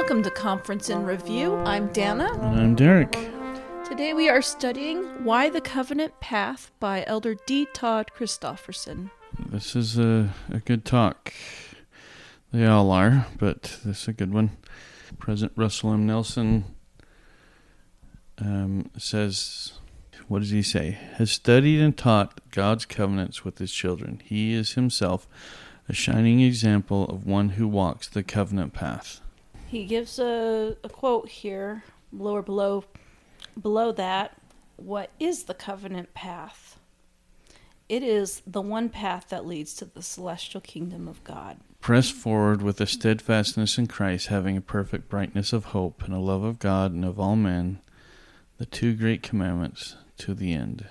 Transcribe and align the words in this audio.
Welcome 0.00 0.22
to 0.22 0.30
Conference 0.30 0.88
in 0.88 1.04
Review. 1.04 1.56
I'm 1.56 1.88
Dana. 1.92 2.32
And 2.32 2.58
I'm 2.58 2.74
Derek. 2.74 3.12
Today 3.86 4.14
we 4.14 4.30
are 4.30 4.40
studying 4.40 5.04
Why 5.24 5.50
the 5.50 5.60
Covenant 5.60 6.18
Path 6.20 6.72
by 6.80 7.04
Elder 7.06 7.34
D. 7.34 7.66
Todd 7.74 8.10
Christofferson. 8.16 9.10
This 9.38 9.76
is 9.76 9.98
a, 9.98 10.30
a 10.50 10.60
good 10.60 10.86
talk. 10.86 11.34
They 12.50 12.64
all 12.64 12.90
are, 12.90 13.26
but 13.36 13.78
this 13.84 14.02
is 14.02 14.08
a 14.08 14.14
good 14.14 14.32
one. 14.32 14.56
President 15.18 15.52
Russell 15.54 15.92
M. 15.92 16.06
Nelson 16.06 16.64
um, 18.38 18.90
says, 18.96 19.74
What 20.28 20.38
does 20.38 20.50
he 20.50 20.62
say? 20.62 20.92
Has 21.16 21.30
studied 21.30 21.78
and 21.78 21.94
taught 21.94 22.40
God's 22.50 22.86
covenants 22.86 23.44
with 23.44 23.58
his 23.58 23.70
children. 23.70 24.22
He 24.24 24.54
is 24.54 24.72
himself 24.72 25.28
a 25.90 25.92
shining 25.92 26.40
example 26.40 27.04
of 27.10 27.26
one 27.26 27.50
who 27.50 27.68
walks 27.68 28.08
the 28.08 28.22
covenant 28.22 28.72
path. 28.72 29.20
He 29.70 29.84
gives 29.84 30.18
a, 30.18 30.76
a 30.82 30.88
quote 30.88 31.28
here, 31.28 31.84
below 32.16 32.34
or 32.34 32.42
below, 32.42 32.84
below 33.60 33.92
that. 33.92 34.36
What 34.74 35.10
is 35.20 35.44
the 35.44 35.54
covenant 35.54 36.12
path? 36.12 36.80
It 37.88 38.02
is 38.02 38.42
the 38.44 38.62
one 38.62 38.88
path 38.88 39.28
that 39.28 39.46
leads 39.46 39.74
to 39.74 39.84
the 39.84 40.02
celestial 40.02 40.60
kingdom 40.60 41.06
of 41.06 41.22
God. 41.22 41.58
Press 41.80 42.10
forward 42.10 42.62
with 42.62 42.80
a 42.80 42.86
steadfastness 42.86 43.78
in 43.78 43.86
Christ, 43.86 44.26
having 44.26 44.56
a 44.56 44.60
perfect 44.60 45.08
brightness 45.08 45.52
of 45.52 45.66
hope 45.66 46.02
and 46.02 46.12
a 46.12 46.18
love 46.18 46.42
of 46.42 46.58
God 46.58 46.90
and 46.92 47.04
of 47.04 47.20
all 47.20 47.36
men, 47.36 47.78
the 48.58 48.66
two 48.66 48.94
great 48.94 49.22
commandments 49.22 49.94
to 50.18 50.34
the 50.34 50.52
end. 50.52 50.84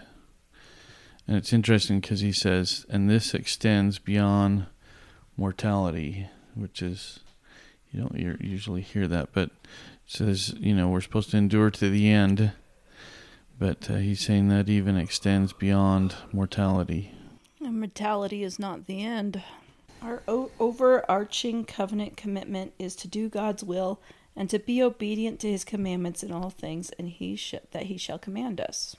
And 1.28 1.36
it's 1.36 1.52
interesting 1.52 2.00
because 2.00 2.22
he 2.22 2.32
says, 2.32 2.86
and 2.90 3.10
this 3.10 3.34
extends 3.34 4.00
beyond 4.00 4.68
mortality, 5.36 6.30
which 6.56 6.82
is, 6.82 7.20
you 7.92 8.02
don't 8.02 8.42
usually 8.42 8.82
hear 8.82 9.08
that, 9.08 9.30
but 9.34 9.50
says, 10.06 10.54
you 10.60 10.74
know, 10.74 10.90
we're 10.90 11.02
supposed 11.02 11.32
to 11.32 11.38
endure 11.38 11.70
to 11.72 11.90
the 11.90 12.10
end. 12.10 12.52
But 13.60 13.90
uh, 13.90 13.96
he's 13.96 14.22
saying 14.22 14.48
that 14.50 14.70
even 14.70 14.98
extends 14.98 15.54
beyond 15.54 16.16
mortality. 16.32 17.14
And 17.60 17.80
mortality 17.80 18.44
is 18.44 18.58
not 18.58 18.86
the 18.88 19.04
end. 19.04 19.44
Our 20.02 20.24
o- 20.28 20.52
overarching 20.60 21.66
covenant 21.66 22.16
commitment 22.16 22.74
is 22.80 22.96
to 22.98 23.08
do 23.08 23.28
God's 23.28 23.64
will 23.64 24.00
and 24.36 24.50
to 24.50 24.60
be 24.60 24.82
obedient 24.82 25.42
to 25.42 25.52
His 25.52 25.66
commandments 25.66 26.24
in 26.24 26.32
all 26.32 26.50
things, 26.50 26.92
and 26.92 27.10
He 27.10 27.36
sh- 27.36 27.56
that 27.72 27.84
He 27.84 27.98
shall 27.98 28.18
command 28.18 28.62
us. 28.62 28.96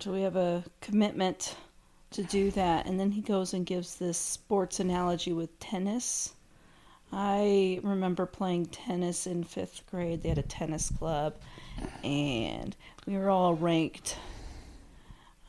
So 0.00 0.10
we 0.10 0.22
have 0.22 0.34
a 0.34 0.64
commitment 0.80 1.54
to 2.14 2.22
do 2.22 2.50
that, 2.52 2.86
and 2.86 2.98
then 2.98 3.10
he 3.10 3.20
goes 3.20 3.54
and 3.54 3.66
gives 3.66 3.96
this 3.96 4.18
sports 4.18 4.80
analogy 4.80 5.32
with 5.32 5.58
tennis. 5.58 6.34
I 7.12 7.80
remember 7.82 8.24
playing 8.24 8.66
tennis 8.66 9.26
in 9.26 9.44
fifth 9.44 9.84
grade. 9.90 10.22
They 10.22 10.30
had 10.30 10.38
a 10.38 10.42
tennis 10.42 10.90
club, 10.90 11.34
and 12.02 12.74
we 13.06 13.16
were 13.16 13.30
all 13.30 13.54
ranked, 13.54 14.16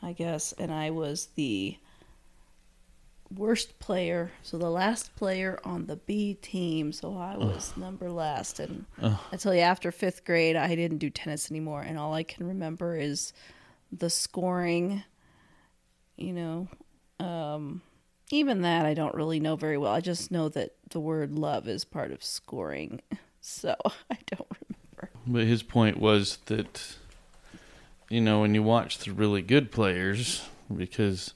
I 0.01 0.13
guess, 0.13 0.53
and 0.53 0.71
I 0.73 0.89
was 0.89 1.27
the 1.35 1.77
worst 3.35 3.79
player, 3.79 4.31
so 4.43 4.57
the 4.57 4.69
last 4.69 5.15
player 5.15 5.59
on 5.63 5.85
the 5.85 5.95
B 5.95 6.35
team, 6.35 6.91
so 6.91 7.17
I 7.17 7.37
was 7.37 7.71
Ugh. 7.71 7.77
number 7.81 8.11
last. 8.11 8.59
And 8.59 8.85
Ugh. 9.01 9.17
I 9.31 9.37
tell 9.37 9.55
you, 9.55 9.61
after 9.61 9.91
fifth 9.91 10.25
grade, 10.25 10.55
I 10.55 10.75
didn't 10.75 10.99
do 10.99 11.09
tennis 11.09 11.49
anymore, 11.49 11.81
and 11.81 11.97
all 11.97 12.13
I 12.13 12.23
can 12.23 12.45
remember 12.45 12.95
is 12.95 13.33
the 13.91 14.09
scoring. 14.09 15.03
You 16.15 16.33
know, 16.33 16.67
um, 17.19 17.81
even 18.31 18.61
that 18.61 18.85
I 18.85 18.93
don't 18.93 19.15
really 19.15 19.39
know 19.39 19.55
very 19.55 19.77
well. 19.77 19.91
I 19.91 20.01
just 20.01 20.31
know 20.31 20.49
that 20.49 20.71
the 20.91 20.99
word 20.99 21.33
love 21.33 21.67
is 21.67 21.85
part 21.85 22.11
of 22.11 22.23
scoring, 22.23 23.01
so 23.41 23.75
I 23.85 24.17
don't 24.27 24.49
remember. 24.69 25.09
But 25.25 25.45
his 25.45 25.63
point 25.63 25.99
was 25.99 26.37
that, 26.45 26.95
you 28.09 28.21
know, 28.21 28.41
when 28.41 28.55
you 28.55 28.63
watch 28.63 28.99
the 28.99 29.11
really 29.11 29.41
good 29.41 29.71
players, 29.71 30.47
because 30.75 31.33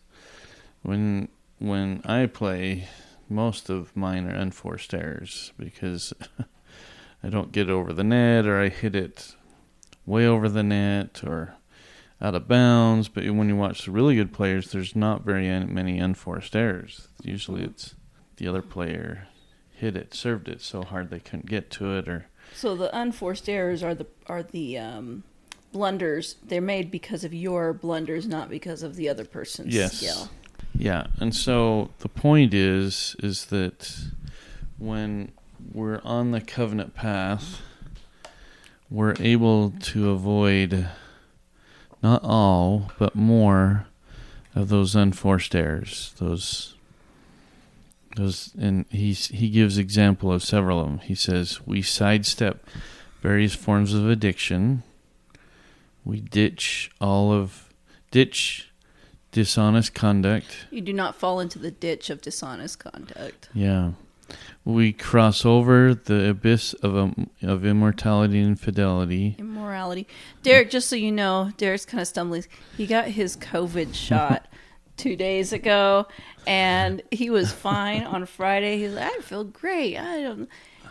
when 0.83 1.29
when 1.59 2.01
I 2.05 2.27
play, 2.27 2.87
most 3.29 3.69
of 3.69 3.95
mine 3.95 4.27
are 4.27 4.35
unforced 4.35 4.93
errors 4.93 5.51
because 5.57 6.13
I 7.23 7.29
don't 7.29 7.51
get 7.51 7.69
over 7.69 7.93
the 7.93 8.03
net 8.03 8.45
or 8.45 8.61
I 8.61 8.69
hit 8.69 8.95
it 8.95 9.35
way 10.05 10.25
over 10.25 10.47
the 10.47 10.63
net 10.63 11.21
or 11.25 11.55
out 12.21 12.35
of 12.35 12.47
bounds. 12.47 13.07
But 13.07 13.25
when 13.29 13.49
you 13.49 13.55
watch 13.55 13.85
the 13.85 13.91
really 13.91 14.15
good 14.15 14.33
players, 14.33 14.71
there's 14.71 14.95
not 14.95 15.23
very 15.23 15.47
many 15.65 15.99
unforced 15.99 16.55
errors. 16.55 17.07
Usually 17.21 17.63
it's 17.63 17.95
the 18.37 18.47
other 18.47 18.61
player 18.61 19.27
hit 19.77 19.95
it, 19.95 20.13
served 20.13 20.47
it 20.47 20.61
so 20.61 20.81
hard 20.81 21.09
they 21.09 21.19
couldn't 21.19 21.45
get 21.45 21.69
to 21.69 21.95
it 21.95 22.07
or 22.07 22.27
so 22.53 22.75
the 22.75 22.95
unforced 22.97 23.47
errors 23.49 23.83
are 23.83 23.93
the 23.93 24.07
are 24.27 24.43
the 24.43 24.77
um, 24.77 25.23
blunders. 25.71 26.35
They're 26.43 26.61
made 26.61 26.91
because 26.91 27.23
of 27.23 27.33
your 27.33 27.73
blunders, 27.73 28.27
not 28.27 28.49
because 28.49 28.83
of 28.83 28.95
the 28.95 29.09
other 29.09 29.25
person's 29.25 29.73
yes. 29.73 29.97
skill. 29.97 30.29
Yeah, 30.73 31.07
and 31.19 31.35
so 31.35 31.91
the 31.99 32.09
point 32.09 32.53
is 32.53 33.15
is 33.19 33.45
that 33.45 33.95
when 34.77 35.31
we're 35.73 36.01
on 36.03 36.31
the 36.31 36.41
covenant 36.41 36.93
path, 36.93 37.61
we're 38.89 39.15
able 39.19 39.71
to 39.71 40.09
avoid 40.11 40.87
not 42.01 42.23
all, 42.23 42.91
but 42.99 43.15
more 43.15 43.87
of 44.55 44.69
those 44.69 44.95
unforced 44.95 45.55
errors. 45.55 46.13
Those 46.17 46.75
those 48.15 48.51
and 48.59 48.85
he's 48.89 49.27
he 49.27 49.49
gives 49.49 49.77
example 49.77 50.31
of 50.31 50.43
several 50.43 50.79
of 50.79 50.87
them. 50.87 50.99
He 50.99 51.15
says 51.15 51.65
we 51.65 51.81
sidestep 51.81 52.65
various 53.21 53.55
forms 53.55 53.93
of 53.93 54.09
addiction. 54.09 54.83
We 56.03 56.21
ditch 56.21 56.89
all 57.01 57.31
of 57.31 57.69
ditch 58.11 58.71
dishonest 59.31 59.93
conduct. 59.93 60.65
You 60.71 60.81
do 60.81 60.93
not 60.93 61.15
fall 61.15 61.39
into 61.39 61.59
the 61.59 61.71
ditch 61.71 62.09
of 62.09 62.21
dishonest 62.21 62.79
conduct. 62.79 63.49
Yeah. 63.53 63.91
We 64.65 64.91
cross 64.91 65.45
over 65.45 65.95
the 65.95 66.29
abyss 66.29 66.73
of 66.73 66.95
um, 66.97 67.29
of 67.41 67.65
immortality 67.65 68.39
and 68.39 68.59
fidelity. 68.59 69.35
Immorality. 69.39 70.07
Derek, 70.43 70.69
just 70.69 70.89
so 70.89 70.95
you 70.95 71.11
know, 71.11 71.51
Derek's 71.57 71.85
kind 71.85 72.01
of 72.01 72.07
stumbling. 72.07 72.45
He 72.75 72.85
got 72.85 73.07
his 73.07 73.37
COVID 73.37 73.93
shot 74.07 74.47
two 74.97 75.15
days 75.15 75.53
ago, 75.53 76.07
and 76.45 77.01
he 77.11 77.29
was 77.29 77.51
fine 77.51 78.03
on 78.03 78.25
Friday. 78.25 78.79
He's 78.79 78.93
like, 78.93 79.11
I 79.11 79.21
feel 79.21 79.43
great. 79.43 79.97
I 79.97 80.21
don't. 80.21 80.49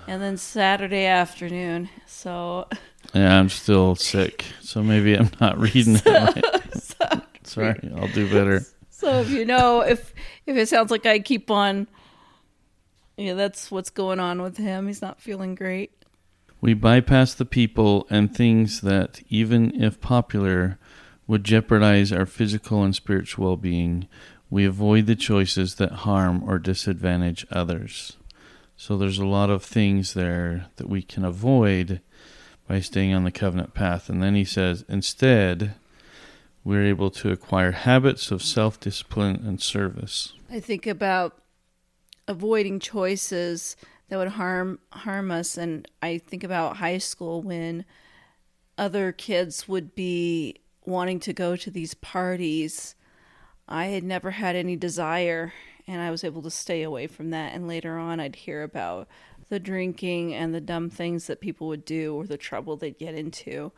And 0.08 0.22
then 0.22 0.36
Saturday 0.36 1.06
afternoon, 1.06 1.88
so. 2.06 2.68
Yeah, 3.12 3.38
I'm 3.38 3.48
still 3.48 3.96
sick, 3.96 4.44
so 4.60 4.82
maybe 4.82 5.14
I'm 5.14 5.30
not 5.40 5.58
reading 5.60 5.96
so, 5.96 6.10
it. 6.10 6.44
Right. 6.44 6.62
So 6.76 7.22
Sorry, 7.42 7.92
I'll 7.96 8.08
do 8.08 8.28
better. 8.30 8.64
So 8.90 9.20
if 9.20 9.30
you 9.30 9.44
know 9.44 9.80
if 9.82 10.14
if 10.46 10.56
it 10.56 10.68
sounds 10.68 10.90
like 10.90 11.06
I 11.06 11.18
keep 11.18 11.50
on, 11.50 11.86
yeah, 13.16 13.34
that's 13.34 13.70
what's 13.70 13.90
going 13.90 14.20
on 14.20 14.42
with 14.42 14.56
him. 14.58 14.86
He's 14.86 15.02
not 15.02 15.20
feeling 15.20 15.54
great. 15.54 15.92
We 16.60 16.74
bypass 16.74 17.34
the 17.34 17.44
people 17.44 18.06
and 18.10 18.34
things 18.34 18.80
that, 18.80 19.20
even 19.28 19.80
if 19.82 20.00
popular, 20.00 20.78
would 21.26 21.44
jeopardize 21.44 22.12
our 22.12 22.26
physical 22.26 22.82
and 22.82 22.94
spiritual 22.94 23.46
well 23.46 23.56
being. 23.56 24.08
We 24.48 24.64
avoid 24.64 25.06
the 25.06 25.16
choices 25.16 25.74
that 25.76 25.92
harm 25.92 26.42
or 26.44 26.58
disadvantage 26.58 27.46
others. 27.50 28.16
So 28.76 28.96
there's 28.96 29.18
a 29.18 29.26
lot 29.26 29.50
of 29.50 29.64
things 29.64 30.14
there 30.14 30.66
that 30.76 30.88
we 30.88 31.02
can 31.02 31.24
avoid 31.24 32.00
by 32.68 32.80
staying 32.80 33.14
on 33.14 33.24
the 33.24 33.32
covenant 33.32 33.74
path. 33.74 34.08
And 34.08 34.22
then 34.22 34.34
he 34.34 34.44
says, 34.44 34.84
instead, 34.88 35.74
we're 36.64 36.84
able 36.84 37.10
to 37.10 37.30
acquire 37.30 37.72
habits 37.72 38.30
of 38.30 38.42
self 38.42 38.78
discipline 38.78 39.42
and 39.46 39.60
service. 39.60 40.32
I 40.50 40.60
think 40.60 40.86
about 40.86 41.38
avoiding 42.28 42.80
choices 42.80 43.76
that 44.08 44.16
would 44.18 44.28
harm 44.28 44.78
harm 44.90 45.30
us 45.30 45.56
and 45.56 45.88
I 46.02 46.18
think 46.18 46.44
about 46.44 46.76
high 46.76 46.98
school 46.98 47.42
when 47.42 47.84
other 48.78 49.12
kids 49.12 49.66
would 49.68 49.94
be 49.94 50.56
wanting 50.84 51.18
to 51.20 51.32
go 51.32 51.56
to 51.56 51.70
these 51.70 51.94
parties. 51.94 52.94
I 53.68 53.86
had 53.86 54.04
never 54.04 54.32
had 54.32 54.54
any 54.54 54.76
desire 54.76 55.52
and 55.88 56.00
I 56.00 56.10
was 56.10 56.24
able 56.24 56.42
to 56.42 56.50
stay 56.50 56.82
away 56.82 57.06
from 57.06 57.30
that 57.30 57.52
and 57.52 57.66
later 57.66 57.98
on 57.98 58.20
I'd 58.20 58.36
hear 58.36 58.62
about 58.62 59.08
the 59.48 59.60
drinking 59.60 60.34
and 60.34 60.54
the 60.54 60.60
dumb 60.60 60.90
things 60.90 61.26
that 61.26 61.40
people 61.40 61.68
would 61.68 61.84
do 61.84 62.14
or 62.14 62.26
the 62.26 62.36
trouble 62.36 62.76
they'd 62.76 62.98
get 62.98 63.14
into. 63.14 63.72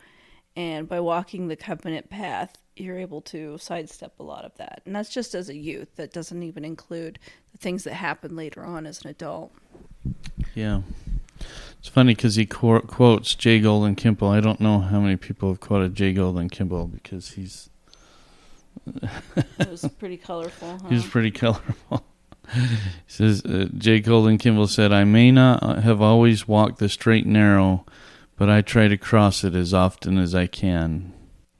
And 0.57 0.89
by 0.89 1.01
walking 1.01 1.49
the 1.49 1.57
covenant 1.57 2.11
path, 2.11 2.59
you're 2.81 2.99
able 2.99 3.21
to 3.23 3.59
sidestep 3.59 4.13
a 4.19 4.23
lot 4.23 4.45
of 4.45 4.57
that. 4.57 4.83
And 4.85 4.95
that's 4.95 5.11
just 5.11 5.35
as 5.35 5.49
a 5.49 5.57
youth. 5.57 5.89
That 5.97 6.13
doesn't 6.13 6.43
even 6.43 6.65
include 6.65 7.19
the 7.53 7.59
things 7.59 7.85
that 7.85 7.95
happen 7.95 8.37
later 8.37 8.65
on 8.65 8.87
as 8.87 9.03
an 9.03 9.11
adult. 9.11 9.53
Yeah. 10.55 10.83
It's 11.79 11.89
funny 11.89 12.15
because 12.15 12.37
he 12.37 12.47
qu- 12.47 12.81
quotes 12.81 13.35
J. 13.35 13.61
Golden 13.61 13.95
Kimball. 13.95 14.31
I 14.31 14.41
don't 14.41 14.61
know 14.61 14.81
how 14.81 15.01
many 15.01 15.17
people 15.17 15.51
have 15.51 15.61
quoted 15.61 15.95
J. 15.95 16.13
Golden 16.13 16.49
Kimball 16.49 16.87
because 16.89 17.33
he's. 17.33 17.71
it 18.87 19.69
was 19.71 19.85
pretty 19.99 20.17
colorful. 20.17 20.79
Huh? 20.83 20.89
He's 20.89 21.07
pretty 21.07 21.31
colorful. 21.31 22.05
He 22.55 22.79
says 23.07 23.45
uh, 23.45 23.67
J. 23.77 24.01
Golden 24.01 24.39
Kimball 24.39 24.69
said, 24.69 24.91
"I 24.91 25.05
may 25.05 25.31
not 25.31 25.83
have 25.83 26.01
always 26.01 26.49
walked 26.49 26.79
the 26.79 26.89
straight 26.89 27.25
and 27.25 27.35
narrow, 27.35 27.85
but 28.37 28.49
I 28.49 28.63
try 28.63 28.89
to 28.89 28.97
cross 28.97 29.45
it 29.45 29.55
as 29.55 29.75
often 29.75 30.17
as 30.17 30.35
I 30.35 30.47
can." 30.47 31.13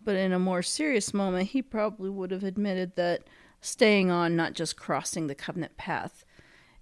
But 0.09 0.17
in 0.17 0.33
a 0.33 0.39
more 0.39 0.63
serious 0.63 1.13
moment, 1.13 1.51
he 1.51 1.61
probably 1.61 2.09
would 2.09 2.31
have 2.31 2.43
admitted 2.43 2.97
that 2.97 3.25
staying 3.61 4.11
on, 4.11 4.37
not 4.37 4.55
just 4.55 4.75
crossing 4.75 5.27
the 5.27 5.35
covenant 5.35 5.77
path, 5.77 6.25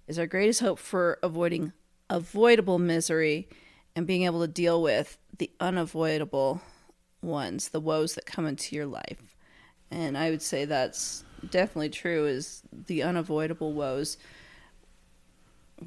is 0.07 0.17
our 0.17 0.25
greatest 0.25 0.61
hope 0.61 0.79
for 0.79 1.19
avoiding 1.21 1.73
avoidable 2.09 2.79
misery 2.79 3.49
and 3.97 4.07
being 4.07 4.23
able 4.23 4.39
to 4.39 4.47
deal 4.47 4.81
with 4.81 5.17
the 5.39 5.51
unavoidable 5.59 6.61
ones, 7.21 7.67
the 7.67 7.81
woes 7.81 8.15
that 8.15 8.25
come 8.25 8.45
into 8.45 8.77
your 8.77 8.85
life. 8.85 9.35
And 9.91 10.17
I 10.17 10.29
would 10.29 10.41
say 10.41 10.63
that's 10.63 11.25
definitely 11.49 11.89
true 11.89 12.27
is 12.27 12.61
the 12.71 13.03
unavoidable 13.03 13.73
woes. 13.73 14.17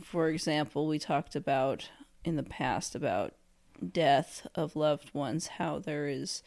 For 0.03 0.29
example, 0.29 0.87
we 0.87 0.99
talked 0.99 1.35
about 1.35 1.89
in 2.23 2.37
the 2.37 2.43
past 2.43 2.95
about 2.95 3.33
death 3.95 4.47
of 4.55 4.77
loved 4.77 5.15
ones, 5.15 5.47
how 5.47 5.79
there 5.79 6.07
is 6.07 6.43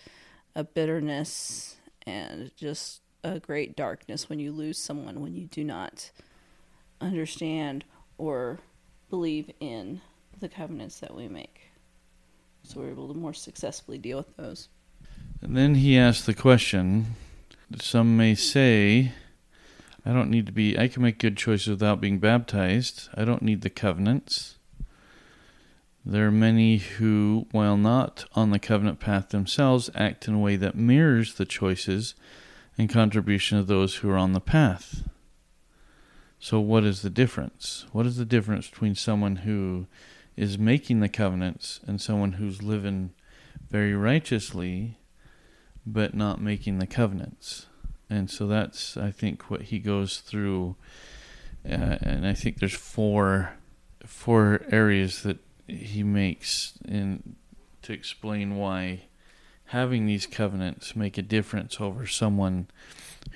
a 0.56 0.64
bitterness 0.64 1.78
and 2.06 2.52
just 2.56 3.02
a 3.24 3.40
great 3.40 3.76
darkness 3.76 4.30
when 4.30 4.40
you 4.40 4.52
lose 4.52 4.78
someone, 4.78 5.22
when 5.22 5.34
you 5.34 5.46
do 5.46 5.64
not 5.64 6.12
understand 7.00 7.86
or 8.18 8.60
believe 9.10 9.50
in 9.60 10.02
the 10.40 10.50
covenants 10.50 11.00
that 11.00 11.16
we 11.16 11.28
make. 11.28 11.62
So 12.64 12.80
we're 12.80 12.92
able 12.92 13.08
to 13.08 13.14
more 13.14 13.34
successfully 13.34 13.98
deal 13.98 14.18
with 14.18 14.36
those. 14.38 14.70
And 15.42 15.58
then 15.58 15.76
he 15.76 15.98
asked 15.98 16.26
the 16.26 16.34
question 16.34 17.16
some 17.80 18.16
may 18.16 18.36
say, 18.36 19.14
I 20.06 20.14
don't 20.14 20.30
need 20.30 20.46
to 20.46 20.52
be, 20.52 20.78
I 20.78 20.88
can 20.88 21.02
make 21.02 21.18
good 21.18 21.38
choices 21.38 21.70
without 21.70 22.02
being 22.02 22.20
baptized. 22.20 23.10
I 23.16 23.26
don't 23.26 23.42
need 23.42 23.62
the 23.62 23.70
covenants. 23.70 24.58
There 26.06 26.28
are 26.28 26.32
many 26.32 26.78
who, 26.78 27.48
while 27.52 27.78
not 27.78 28.26
on 28.34 28.52
the 28.52 28.60
covenant 28.60 29.00
path 29.00 29.30
themselves, 29.30 29.90
act 29.96 30.28
in 30.28 30.34
a 30.34 30.40
way 30.40 30.58
that 30.58 30.76
mirrors 30.76 31.36
the 31.36 31.46
choices 31.46 32.14
and 32.78 32.90
contribution 32.90 33.58
of 33.58 33.68
those 33.68 33.96
who 33.96 34.10
are 34.10 34.18
on 34.18 34.34
the 34.34 34.42
path. 34.42 35.08
So, 36.40 36.60
what 36.60 36.84
is 36.84 37.04
the 37.04 37.10
difference? 37.10 37.86
What 37.94 38.06
is 38.06 38.18
the 38.18 38.26
difference 38.26 38.70
between 38.70 38.96
someone 38.96 39.38
who 39.38 39.88
is 40.36 40.58
making 40.58 41.00
the 41.00 41.08
covenants 41.08 41.80
and 41.88 42.02
someone 42.02 42.34
who's 42.34 42.62
living 42.62 43.12
very 43.70 43.94
righteously 43.94 44.98
but 45.86 46.14
not 46.14 46.42
making 46.42 46.80
the 46.80 46.88
covenants? 46.88 47.68
And 48.10 48.30
so 48.30 48.46
that's, 48.46 48.98
I 48.98 49.10
think, 49.10 49.50
what 49.50 49.64
he 49.64 49.80
goes 49.80 50.20
through. 50.20 50.76
Uh, 51.66 51.98
and 52.02 52.28
I 52.28 52.34
think 52.34 52.60
there's 52.60 52.76
four 52.76 53.54
four 54.06 54.62
areas 54.70 55.24
that 55.24 55.38
he 55.68 56.04
makes 56.04 56.74
in 56.86 57.36
to 57.82 57.94
explain 57.94 58.56
why 58.56 59.04
having 59.66 60.06
these 60.06 60.26
covenants 60.26 60.96
make 60.96 61.18
a 61.18 61.22
difference 61.22 61.80
over 61.80 62.06
someone 62.06 62.68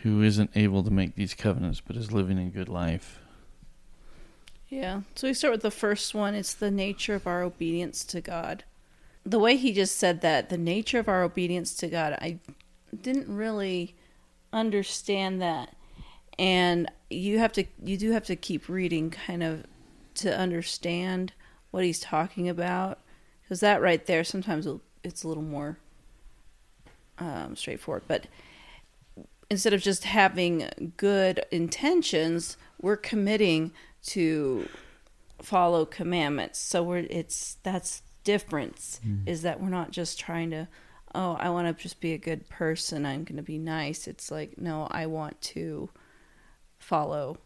who 0.03 0.21
isn't 0.21 0.51
able 0.55 0.83
to 0.83 0.91
make 0.91 1.15
these 1.15 1.33
covenants 1.33 1.81
but 1.85 1.95
is 1.95 2.11
living 2.11 2.37
a 2.37 2.45
good 2.45 2.69
life. 2.69 3.19
Yeah. 4.69 5.01
So 5.15 5.27
we 5.27 5.33
start 5.33 5.53
with 5.53 5.61
the 5.61 5.71
first 5.71 6.13
one. 6.13 6.35
It's 6.35 6.53
the 6.53 6.71
nature 6.71 7.15
of 7.15 7.25
our 7.25 7.41
obedience 7.41 8.03
to 8.05 8.21
God. 8.21 8.63
The 9.25 9.39
way 9.39 9.55
he 9.55 9.73
just 9.73 9.97
said 9.97 10.21
that, 10.21 10.49
the 10.49 10.57
nature 10.57 10.99
of 10.99 11.07
our 11.07 11.23
obedience 11.23 11.73
to 11.75 11.87
God, 11.87 12.13
I 12.13 12.39
didn't 13.01 13.33
really 13.33 13.95
understand 14.51 15.41
that. 15.41 15.75
And 16.39 16.91
you 17.09 17.39
have 17.39 17.51
to 17.53 17.65
you 17.83 17.97
do 17.97 18.11
have 18.11 18.25
to 18.25 18.35
keep 18.35 18.69
reading 18.69 19.09
kind 19.09 19.41
of 19.41 19.65
to 20.15 20.37
understand 20.37 21.33
what 21.77 21.85
he's 21.85 21.99
talking 21.99 22.49
about 22.49 22.97
because 23.43 23.59
that 23.59 23.83
right 23.83 24.07
there 24.07 24.23
sometimes 24.23 24.67
it's 25.03 25.23
a 25.23 25.27
little 25.27 25.43
more 25.43 25.77
um, 27.19 27.55
straightforward. 27.55 28.01
But 28.07 28.25
instead 29.51 29.73
of 29.73 29.81
just 29.83 30.05
having 30.05 30.93
good 30.97 31.45
intentions, 31.51 32.57
we're 32.81 32.97
committing 32.97 33.73
to 34.07 34.67
follow 35.39 35.85
commandments. 35.85 36.57
So 36.57 36.81
we're 36.81 37.05
it's 37.11 37.57
that's 37.61 38.01
difference 38.23 38.99
mm. 39.05 39.21
is 39.27 39.43
that 39.43 39.61
we're 39.61 39.69
not 39.69 39.91
just 39.91 40.19
trying 40.19 40.49
to 40.49 40.67
oh 41.13 41.33
I 41.33 41.51
want 41.51 41.67
to 41.67 41.79
just 41.79 42.01
be 42.01 42.13
a 42.13 42.17
good 42.17 42.49
person. 42.49 43.05
I'm 43.05 43.23
going 43.23 43.37
to 43.37 43.43
be 43.43 43.59
nice. 43.59 44.07
It's 44.07 44.31
like 44.31 44.57
no, 44.57 44.87
I 44.89 45.05
want 45.05 45.39
to 45.53 45.91
follow 46.79 47.37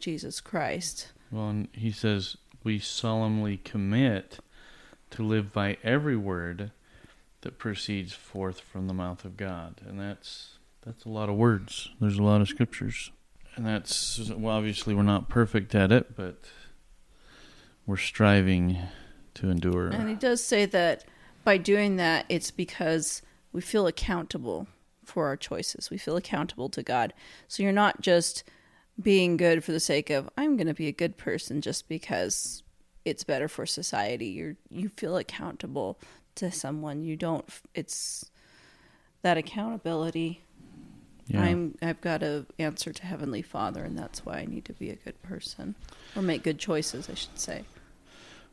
Jesus 0.00 0.40
Christ. 0.40 1.12
Well, 1.30 1.48
and 1.48 1.68
he 1.72 1.92
says 1.92 2.36
we 2.66 2.80
solemnly 2.80 3.58
commit 3.58 4.40
to 5.08 5.22
live 5.22 5.52
by 5.52 5.76
every 5.84 6.16
word 6.16 6.72
that 7.42 7.58
proceeds 7.58 8.12
forth 8.12 8.58
from 8.58 8.88
the 8.88 8.92
mouth 8.92 9.24
of 9.24 9.36
God, 9.36 9.80
and 9.86 10.00
that's 10.00 10.58
that's 10.84 11.04
a 11.04 11.08
lot 11.08 11.28
of 11.28 11.36
words. 11.36 11.90
There's 12.00 12.18
a 12.18 12.24
lot 12.24 12.40
of 12.40 12.48
scriptures, 12.48 13.12
and 13.54 13.64
that's 13.64 14.18
well, 14.30 14.56
obviously 14.56 14.96
we're 14.96 15.04
not 15.04 15.28
perfect 15.28 15.76
at 15.76 15.92
it, 15.92 16.16
but 16.16 16.40
we're 17.86 17.96
striving 17.96 18.76
to 19.34 19.48
endure. 19.48 19.86
And 19.86 20.08
he 20.08 20.16
does 20.16 20.42
say 20.42 20.66
that 20.66 21.04
by 21.44 21.58
doing 21.58 21.94
that, 21.96 22.26
it's 22.28 22.50
because 22.50 23.22
we 23.52 23.60
feel 23.60 23.86
accountable 23.86 24.66
for 25.04 25.28
our 25.28 25.36
choices. 25.36 25.88
We 25.88 25.98
feel 25.98 26.16
accountable 26.16 26.68
to 26.70 26.82
God. 26.82 27.14
So 27.46 27.62
you're 27.62 27.70
not 27.70 28.00
just 28.00 28.42
being 29.00 29.36
good 29.36 29.62
for 29.62 29.72
the 29.72 29.80
sake 29.80 30.10
of 30.10 30.28
I'm 30.36 30.56
going 30.56 30.66
to 30.66 30.74
be 30.74 30.88
a 30.88 30.92
good 30.92 31.16
person 31.16 31.60
just 31.60 31.88
because 31.88 32.62
it's 33.04 33.24
better 33.24 33.48
for 33.48 33.66
society. 33.66 34.26
You 34.26 34.56
you 34.70 34.90
feel 34.90 35.16
accountable 35.16 35.98
to 36.36 36.50
someone. 36.50 37.02
You 37.02 37.16
don't. 37.16 37.44
It's 37.74 38.30
that 39.22 39.36
accountability. 39.36 40.42
Yeah. 41.26 41.42
I'm. 41.42 41.76
I've 41.82 42.00
got 42.00 42.20
to 42.20 42.46
answer 42.58 42.92
to 42.92 43.06
Heavenly 43.06 43.42
Father, 43.42 43.84
and 43.84 43.98
that's 43.98 44.24
why 44.24 44.38
I 44.38 44.46
need 44.46 44.64
to 44.66 44.72
be 44.72 44.90
a 44.90 44.96
good 44.96 45.20
person 45.22 45.74
or 46.14 46.22
make 46.22 46.42
good 46.42 46.58
choices. 46.58 47.08
I 47.10 47.14
should 47.14 47.38
say. 47.38 47.64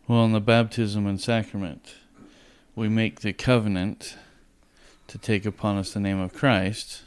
Well, 0.08 0.26
in 0.26 0.34
the 0.34 0.42
baptism 0.42 1.08
and 1.08 1.20
sacrament, 1.20 1.96
we 2.76 2.90
make 2.90 3.22
the 3.22 3.32
covenant 3.32 4.18
to 5.08 5.18
take 5.18 5.46
upon 5.46 5.78
us 5.78 5.94
the 5.94 6.00
name 6.00 6.20
of 6.20 6.34
Christ 6.34 7.04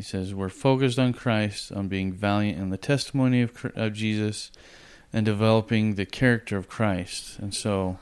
he 0.00 0.04
says, 0.04 0.34
We're 0.34 0.48
focused 0.48 0.98
on 0.98 1.12
Christ, 1.12 1.70
on 1.70 1.88
being 1.88 2.10
valiant 2.10 2.58
in 2.58 2.70
the 2.70 2.78
testimony 2.78 3.42
of, 3.42 3.70
of 3.74 3.92
Jesus, 3.92 4.50
and 5.12 5.26
developing 5.26 5.94
the 5.94 6.06
character 6.06 6.56
of 6.56 6.70
Christ. 6.70 7.38
And 7.38 7.52
so, 7.52 7.98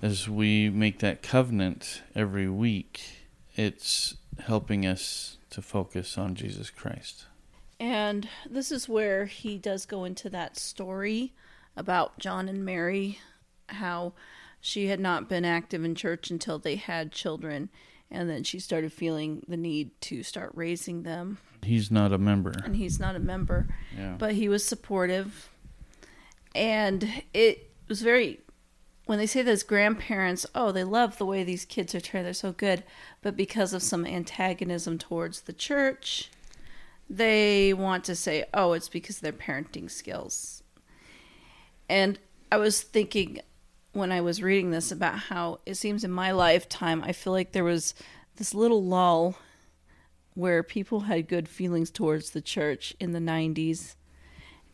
as 0.00 0.28
we 0.28 0.70
make 0.70 1.00
that 1.00 1.20
covenant 1.20 2.02
every 2.14 2.48
week, 2.48 3.00
it's 3.56 4.14
helping 4.44 4.86
us 4.86 5.36
to 5.50 5.60
focus 5.60 6.16
on 6.16 6.36
Jesus 6.36 6.70
Christ. 6.70 7.24
And 7.80 8.28
this 8.48 8.70
is 8.70 8.88
where 8.88 9.24
he 9.24 9.58
does 9.58 9.84
go 9.84 10.04
into 10.04 10.30
that 10.30 10.56
story 10.56 11.32
about 11.76 12.20
John 12.20 12.48
and 12.48 12.64
Mary, 12.64 13.18
how 13.68 14.12
she 14.60 14.86
had 14.86 15.00
not 15.00 15.28
been 15.28 15.44
active 15.44 15.82
in 15.82 15.96
church 15.96 16.30
until 16.30 16.60
they 16.60 16.76
had 16.76 17.10
children 17.10 17.68
and 18.12 18.28
then 18.28 18.44
she 18.44 18.60
started 18.60 18.92
feeling 18.92 19.42
the 19.48 19.56
need 19.56 20.00
to 20.02 20.22
start 20.22 20.52
raising 20.54 21.02
them. 21.02 21.38
He's 21.62 21.90
not 21.90 22.12
a 22.12 22.18
member. 22.18 22.52
And 22.64 22.76
he's 22.76 23.00
not 23.00 23.16
a 23.16 23.20
member. 23.20 23.68
Yeah. 23.96 24.16
But 24.18 24.34
he 24.34 24.48
was 24.48 24.64
supportive. 24.64 25.48
And 26.54 27.22
it 27.32 27.70
was 27.88 28.02
very 28.02 28.40
when 29.06 29.18
they 29.18 29.26
say 29.26 29.42
those 29.42 29.64
grandparents, 29.64 30.46
oh, 30.54 30.70
they 30.70 30.84
love 30.84 31.18
the 31.18 31.26
way 31.26 31.42
these 31.42 31.64
kids 31.64 31.94
are 31.94 32.00
trained, 32.00 32.24
they're 32.24 32.32
so 32.32 32.52
good, 32.52 32.84
but 33.20 33.36
because 33.36 33.72
of 33.72 33.82
some 33.82 34.06
antagonism 34.06 34.96
towards 34.96 35.42
the 35.42 35.52
church, 35.52 36.30
they 37.10 37.74
want 37.74 38.04
to 38.04 38.14
say, 38.14 38.44
oh, 38.54 38.72
it's 38.72 38.88
because 38.88 39.16
of 39.16 39.22
their 39.22 39.32
parenting 39.32 39.90
skills. 39.90 40.62
And 41.88 42.18
I 42.50 42.58
was 42.58 42.80
thinking 42.80 43.40
when 43.92 44.10
I 44.10 44.20
was 44.20 44.42
reading 44.42 44.70
this 44.70 44.90
about 44.90 45.18
how 45.18 45.60
it 45.66 45.74
seems 45.76 46.04
in 46.04 46.10
my 46.10 46.32
lifetime, 46.32 47.02
I 47.04 47.12
feel 47.12 47.32
like 47.32 47.52
there 47.52 47.64
was 47.64 47.94
this 48.36 48.54
little 48.54 48.82
lull 48.82 49.36
where 50.34 50.62
people 50.62 51.00
had 51.00 51.28
good 51.28 51.48
feelings 51.48 51.90
towards 51.90 52.30
the 52.30 52.40
church 52.40 52.94
in 52.98 53.12
the 53.12 53.18
90s. 53.18 53.94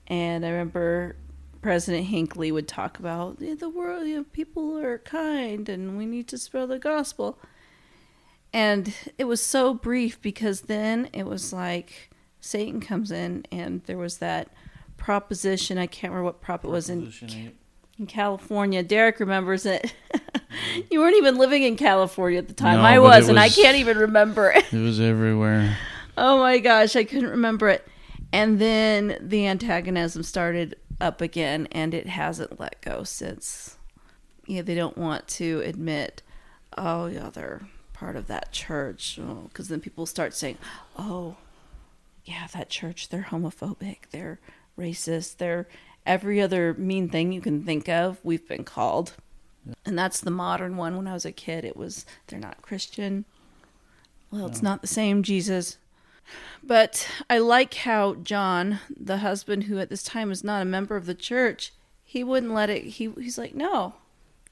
And 0.06 0.46
I 0.46 0.50
remember 0.50 1.16
President 1.60 2.06
Hinckley 2.06 2.52
would 2.52 2.68
talk 2.68 2.98
about 2.98 3.38
the 3.40 3.68
world, 3.68 4.06
you 4.06 4.18
know, 4.18 4.24
people 4.32 4.78
are 4.78 4.98
kind 4.98 5.68
and 5.68 5.98
we 5.98 6.06
need 6.06 6.28
to 6.28 6.38
spread 6.38 6.68
the 6.68 6.78
gospel. 6.78 7.38
And 8.52 8.94
it 9.18 9.24
was 9.24 9.42
so 9.42 9.74
brief 9.74 10.22
because 10.22 10.62
then 10.62 11.10
it 11.12 11.26
was 11.26 11.52
like 11.52 12.10
Satan 12.40 12.80
comes 12.80 13.10
in 13.10 13.44
and 13.50 13.82
there 13.84 13.98
was 13.98 14.18
that 14.18 14.52
proposition. 14.96 15.76
I 15.76 15.86
can't 15.86 16.12
remember 16.12 16.24
what 16.24 16.40
prop 16.40 16.64
it 16.64 16.68
was 16.70 16.88
in 16.88 17.12
in 17.98 18.06
California. 18.06 18.82
Derek 18.82 19.20
remembers 19.20 19.66
it. 19.66 19.92
you 20.90 21.00
weren't 21.00 21.16
even 21.16 21.36
living 21.36 21.62
in 21.62 21.76
California 21.76 22.38
at 22.38 22.48
the 22.48 22.54
time. 22.54 22.78
No, 22.78 22.82
I 22.82 22.98
was, 22.98 23.22
was, 23.22 23.28
and 23.28 23.38
I 23.38 23.48
can't 23.48 23.76
even 23.76 23.98
remember 23.98 24.50
it. 24.50 24.72
it 24.72 24.78
was 24.78 25.00
everywhere. 25.00 25.76
Oh 26.20 26.40
my 26.40 26.58
gosh, 26.58 26.96
I 26.96 27.04
couldn't 27.04 27.30
remember 27.30 27.68
it. 27.68 27.86
And 28.32 28.58
then 28.58 29.18
the 29.20 29.46
antagonism 29.46 30.24
started 30.24 30.74
up 31.00 31.20
again, 31.20 31.68
and 31.70 31.94
it 31.94 32.08
hasn't 32.08 32.58
let 32.58 32.80
go 32.80 33.04
since. 33.04 33.76
Yeah, 34.44 34.62
they 34.62 34.74
don't 34.74 34.98
want 34.98 35.28
to 35.28 35.60
admit, 35.64 36.22
oh, 36.76 37.06
yeah, 37.06 37.30
they're 37.32 37.68
part 37.92 38.16
of 38.16 38.26
that 38.26 38.50
church. 38.50 39.20
Oh, 39.22 39.44
because 39.48 39.68
then 39.68 39.78
people 39.80 40.06
start 40.06 40.34
saying, 40.34 40.58
oh, 40.98 41.36
yeah, 42.24 42.48
that 42.52 42.68
church, 42.68 43.10
they're 43.10 43.28
homophobic, 43.30 44.10
they're 44.10 44.40
racist, 44.76 45.36
they're 45.36 45.68
every 46.08 46.40
other 46.40 46.74
mean 46.74 47.08
thing 47.08 47.30
you 47.32 47.40
can 47.40 47.62
think 47.62 47.88
of, 47.88 48.18
we've 48.24 48.48
been 48.48 48.64
called. 48.64 49.12
And 49.84 49.98
that's 49.98 50.20
the 50.20 50.30
modern 50.30 50.76
one. 50.76 50.96
When 50.96 51.06
I 51.06 51.12
was 51.12 51.26
a 51.26 51.32
kid, 51.32 51.64
it 51.64 51.76
was 51.76 52.06
they're 52.26 52.40
not 52.40 52.62
Christian. 52.62 53.26
Well, 54.30 54.46
it's 54.46 54.62
not 54.62 54.80
the 54.80 54.88
same 54.88 55.22
Jesus. 55.22 55.76
But 56.62 57.06
I 57.28 57.38
like 57.38 57.74
how 57.74 58.14
John, 58.14 58.80
the 58.94 59.18
husband 59.18 59.64
who 59.64 59.78
at 59.78 59.90
this 59.90 60.02
time 60.02 60.28
was 60.28 60.42
not 60.42 60.62
a 60.62 60.66
member 60.66 60.96
of 60.96 61.06
the 61.06 61.14
church, 61.14 61.72
he 62.04 62.24
wouldn't 62.24 62.52
let 62.52 62.70
it 62.70 62.84
he 62.84 63.10
he's 63.18 63.38
like, 63.38 63.54
"No. 63.54 63.94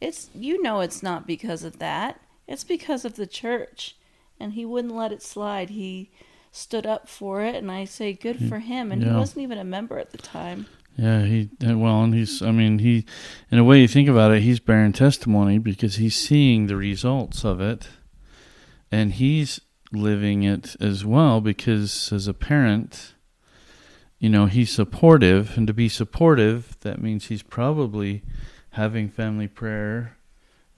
It's 0.01 0.29
you 0.35 0.63
know 0.63 0.81
it's 0.81 1.03
not 1.03 1.27
because 1.27 1.65
of 1.65 1.79
that. 1.79 2.21
It's 2.47 2.65
because 2.65 3.05
of 3.05 3.17
the 3.17 3.27
church." 3.27 3.97
And 4.39 4.53
he 4.53 4.67
wouldn't 4.67 4.95
let 4.95 5.13
it 5.13 5.23
slide. 5.23 5.71
He 5.71 6.11
stood 6.53 6.87
up 6.87 7.09
for 7.09 7.43
it 7.43 7.55
and 7.55 7.71
I 7.71 7.85
say 7.85 8.13
good 8.15 8.37
hmm. 8.37 8.49
for 8.49 8.59
him 8.61 8.91
and 8.91 9.03
he 9.03 9.11
wasn't 9.11 9.43
even 9.43 9.59
a 9.59 9.65
member 9.65 9.99
at 9.99 10.13
the 10.13 10.19
time. 10.19 10.67
Yeah, 10.97 11.25
he 11.25 11.50
uh, 11.67 11.76
well, 11.76 12.03
and 12.03 12.15
he's. 12.15 12.41
I 12.41 12.53
mean, 12.53 12.79
he. 12.79 13.05
In 13.50 13.59
a 13.59 13.65
way, 13.65 13.81
you 13.81 13.88
think 13.88 14.09
about 14.09 14.33
it, 14.33 14.43
he's 14.43 14.61
bearing 14.61 14.93
testimony 14.93 15.59
because 15.59 15.97
he's 15.97 16.17
seeing 16.17 16.67
the 16.67 16.76
results 16.76 17.45
of 17.45 17.61
it, 17.61 17.88
and 18.91 19.12
he's 19.12 19.61
living 19.93 20.43
it 20.43 20.75
as 20.81 21.05
well. 21.05 21.41
Because 21.43 22.12
as 22.12 22.26
a 22.26 22.35
parent, 22.35 23.15
you 24.19 24.31
know, 24.31 24.47
he's 24.47 24.73
supportive, 24.73 25.57
and 25.59 25.67
to 25.67 25.75
be 25.75 25.88
supportive, 25.91 26.79
that 26.81 27.00
means 27.03 27.26
he's 27.26 27.43
probably 27.43 28.23
having 28.71 29.11
family 29.11 29.49
prayer 29.49 30.17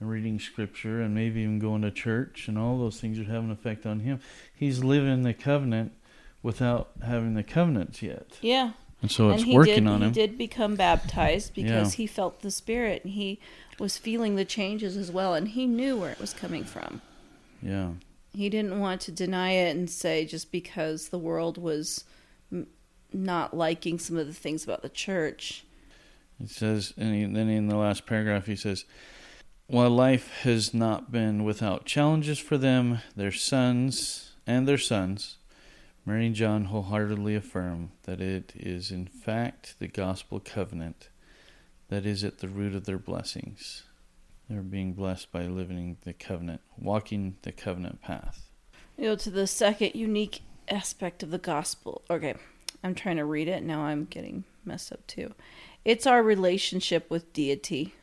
and 0.01 0.09
reading 0.09 0.37
scripture, 0.39 1.01
and 1.01 1.15
maybe 1.15 1.41
even 1.41 1.59
going 1.59 1.81
to 1.81 1.91
church, 1.91 2.49
and 2.49 2.57
all 2.57 2.77
those 2.77 2.99
things 2.99 3.17
would 3.17 3.27
have 3.27 3.43
an 3.43 3.51
effect 3.51 3.85
on 3.85 4.01
him. 4.01 4.19
He's 4.53 4.83
living 4.83 5.23
the 5.23 5.33
covenant 5.33 5.93
without 6.41 6.91
having 7.05 7.35
the 7.35 7.43
covenants 7.43 8.01
yet, 8.01 8.37
Yeah. 8.41 8.71
And 9.01 9.09
so 9.11 9.29
it's 9.29 9.41
and 9.41 9.51
he 9.51 9.55
working 9.57 9.75
did, 9.75 9.87
on 9.87 10.01
he 10.01 10.09
did 10.11 10.37
become 10.37 10.75
baptized 10.75 11.53
because 11.53 11.93
Yeah. 11.93 11.97
he 11.97 12.07
felt 12.07 12.41
the 12.41 12.51
spirit 12.51 13.03
and 13.03 13.13
he 13.13 13.39
was 13.79 13.97
feeling 13.97 14.35
the 14.35 14.45
changes 14.45 14.97
as 14.97 15.11
well 15.11 15.33
and 15.33 15.49
he 15.49 15.65
knew 15.65 15.97
where 15.97 16.11
it 16.11 16.19
was 16.19 16.33
coming 16.33 16.63
from 16.63 17.01
Yeah. 17.61 17.91
he 18.33 18.49
didn't 18.49 18.79
want 18.79 19.01
to 19.01 19.11
deny 19.11 19.51
it 19.51 19.75
and 19.75 19.89
say 19.89 20.25
just 20.25 20.51
because 20.51 21.09
the 21.09 21.17
world 21.19 21.57
was 21.57 22.03
m- 22.51 22.67
not 23.13 23.55
liking 23.55 23.97
some 23.99 24.17
of 24.17 24.27
the 24.27 24.33
things 24.33 24.63
about 24.63 24.81
the 24.81 24.89
church 24.89 25.63
It 26.41 26.49
says, 26.49 26.93
and 26.97 27.13
he, 27.15 27.25
then 27.25 27.49
in 27.49 27.67
the 27.67 27.75
last 27.75 28.05
paragraph, 28.05 28.45
he 28.45 28.55
says, 28.55 28.85
While 29.67 29.89
life 29.89 30.29
has 30.43 30.73
not 30.73 31.11
been 31.11 31.43
without 31.43 31.85
challenges 31.85 32.39
for 32.39 32.57
them, 32.57 32.99
their 33.15 33.31
sons 33.33 34.31
and 34.47 34.65
their 34.67 34.77
sons, 34.77 35.35
Mary 36.05 36.25
and 36.25 36.35
John 36.35 36.65
wholeheartedly 36.65 37.35
affirm 37.35 37.91
that 38.03 38.19
it 38.21 38.53
is 38.55 38.91
in 38.91 39.05
fact 39.05 39.75
the 39.79 39.87
gospel 39.87 40.39
covenant 40.39 41.09
that 41.89 42.05
is 42.05 42.23
at 42.23 42.39
the 42.39 42.47
root 42.47 42.75
of 42.75 42.85
their 42.85 42.97
blessings. 42.97 43.83
They're 44.49 44.61
being 44.61 44.93
blessed 44.93 45.31
by 45.31 45.45
living 45.45 45.97
the 46.03 46.13
covenant, 46.13 46.61
walking 46.77 47.37
the 47.43 47.51
covenant 47.51 48.01
path. 48.01 48.49
you 48.97 49.05
know 49.05 49.15
to 49.15 49.29
the 49.29 49.45
second 49.47 49.91
unique 49.95 50.41
aspect 50.69 51.21
of 51.23 51.31
the 51.31 51.37
gospel. 51.37 52.03
Okay 52.09 52.35
i'm 52.83 52.95
trying 52.95 53.17
to 53.17 53.25
read 53.25 53.47
it. 53.47 53.63
Now 53.63 53.81
i'm 53.81 54.05
getting 54.05 54.43
messed 54.65 54.91
up 54.91 55.05
too. 55.07 55.33
It's 55.85 56.07
our 56.07 56.21
relationship 56.23 57.09
with 57.09 57.31
deity. 57.33 57.93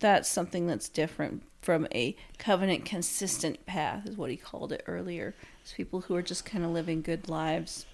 That's 0.00 0.28
something 0.28 0.66
that's 0.66 0.88
different 0.88 1.42
from 1.62 1.86
a 1.92 2.16
covenant 2.38 2.84
consistent 2.84 3.64
path 3.66 4.06
is 4.06 4.16
what 4.16 4.30
he 4.30 4.36
called 4.36 4.72
it 4.72 4.82
earlier 4.86 5.34
people 5.72 6.02
who 6.02 6.14
are 6.14 6.22
just 6.22 6.44
kind 6.44 6.64
of 6.64 6.70
living 6.70 7.02
good 7.02 7.28
lives. 7.28 7.86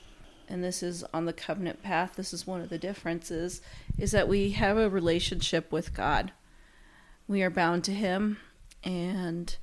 And 0.49 0.63
this 0.63 0.83
is 0.83 1.05
on 1.15 1.25
the 1.25 1.33
covenant 1.33 1.83
path. 1.83 2.15
This 2.17 2.33
is 2.33 2.47
one 2.47 2.61
of 2.61 2.69
the 2.69 2.79
differences 2.79 3.63
is 3.99 4.11
that 4.11 4.29
we 4.29 4.51
have 4.51 4.77
a 4.77 4.91
relationship 4.91 5.73
with 5.73 5.95
god. 5.95 6.33
We 7.27 7.43
are 7.43 7.51
bound 7.51 7.85
to 7.85 7.93
him. 7.93 8.39
And 8.85 9.57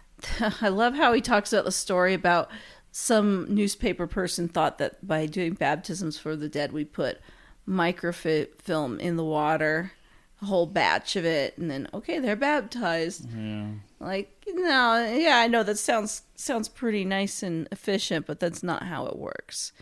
I 0.60 0.68
love 0.68 0.94
how 0.94 1.12
he 1.12 1.20
talks 1.20 1.52
about 1.52 1.64
the 1.64 1.72
story 1.72 2.14
about 2.14 2.50
some 2.90 3.46
newspaper 3.54 4.06
person 4.06 4.48
thought 4.48 4.78
that 4.78 5.06
by 5.06 5.26
doing 5.26 5.54
baptisms 5.54 6.18
for 6.18 6.36
the 6.36 6.48
dead, 6.48 6.72
we 6.72 6.84
put 6.84 7.20
microfilm 7.66 8.98
in 8.98 9.16
the 9.16 9.24
water, 9.24 9.92
a 10.40 10.46
whole 10.46 10.66
batch 10.66 11.16
of 11.16 11.24
it, 11.24 11.56
and 11.58 11.70
then 11.70 11.88
okay, 11.94 12.18
they're 12.18 12.36
baptized. 12.36 13.26
Yeah. 13.36 13.66
Like 14.00 14.44
no, 14.46 15.14
yeah, 15.14 15.38
I 15.38 15.48
know 15.48 15.62
that 15.62 15.78
sounds 15.78 16.22
sounds 16.34 16.68
pretty 16.68 17.04
nice 17.04 17.42
and 17.42 17.68
efficient, 17.72 18.26
but 18.26 18.40
that's 18.40 18.62
not 18.62 18.84
how 18.84 19.06
it 19.06 19.16
works. 19.16 19.72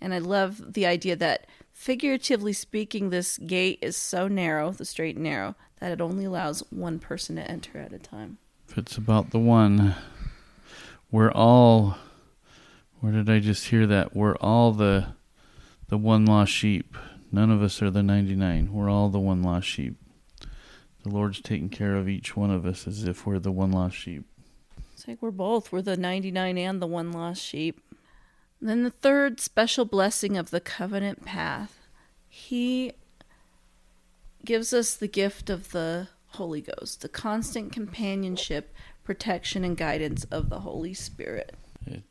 And 0.00 0.14
I 0.14 0.18
love 0.18 0.74
the 0.74 0.86
idea 0.86 1.16
that 1.16 1.46
figuratively 1.72 2.52
speaking, 2.52 3.10
this 3.10 3.38
gate 3.38 3.78
is 3.82 3.96
so 3.96 4.28
narrow, 4.28 4.72
the 4.72 4.84
straight 4.84 5.16
and 5.16 5.24
narrow, 5.24 5.54
that 5.80 5.92
it 5.92 6.00
only 6.00 6.24
allows 6.24 6.60
one 6.70 6.98
person 6.98 7.36
to 7.36 7.50
enter 7.50 7.78
at 7.78 7.92
a 7.92 7.98
time. 7.98 8.38
If 8.68 8.78
it's 8.78 8.96
about 8.96 9.30
the 9.30 9.38
one, 9.38 9.94
we're 11.10 11.32
all. 11.32 11.96
Where 13.00 13.12
did 13.12 13.30
I 13.30 13.38
just 13.38 13.68
hear 13.68 13.86
that? 13.86 14.16
We're 14.16 14.34
all 14.36 14.72
the, 14.72 15.14
the 15.88 15.96
one 15.96 16.24
lost 16.24 16.50
sheep. 16.50 16.96
None 17.30 17.50
of 17.50 17.62
us 17.62 17.82
are 17.82 17.90
the 17.90 18.02
ninety 18.02 18.34
nine. 18.34 18.72
We're 18.72 18.90
all 18.90 19.08
the 19.08 19.18
one 19.18 19.42
lost 19.42 19.66
sheep. 19.66 19.96
The 21.02 21.10
Lord's 21.10 21.40
taking 21.40 21.68
care 21.68 21.94
of 21.96 22.08
each 22.08 22.36
one 22.36 22.50
of 22.50 22.66
us 22.66 22.86
as 22.86 23.04
if 23.04 23.26
we're 23.26 23.38
the 23.38 23.52
one 23.52 23.72
lost 23.72 23.96
sheep. 23.96 24.24
It's 24.92 25.06
like 25.06 25.22
we're 25.22 25.30
both. 25.30 25.70
We're 25.70 25.80
the 25.80 25.96
99 25.96 26.58
and 26.58 26.82
the 26.82 26.86
one 26.86 27.12
lost 27.12 27.40
sheep. 27.40 27.80
And 28.60 28.68
then 28.68 28.82
the 28.82 28.90
third 28.90 29.38
special 29.38 29.84
blessing 29.84 30.36
of 30.36 30.50
the 30.50 30.60
covenant 30.60 31.24
path, 31.24 31.78
he 32.28 32.92
gives 34.44 34.72
us 34.72 34.96
the 34.96 35.06
gift 35.06 35.48
of 35.48 35.70
the 35.70 36.08
Holy 36.32 36.60
Ghost, 36.60 37.02
the 37.02 37.08
constant 37.08 37.72
companionship, 37.72 38.74
protection, 39.04 39.64
and 39.64 39.76
guidance 39.76 40.24
of 40.24 40.48
the 40.50 40.60
Holy 40.60 40.94
Spirit. 40.94 41.54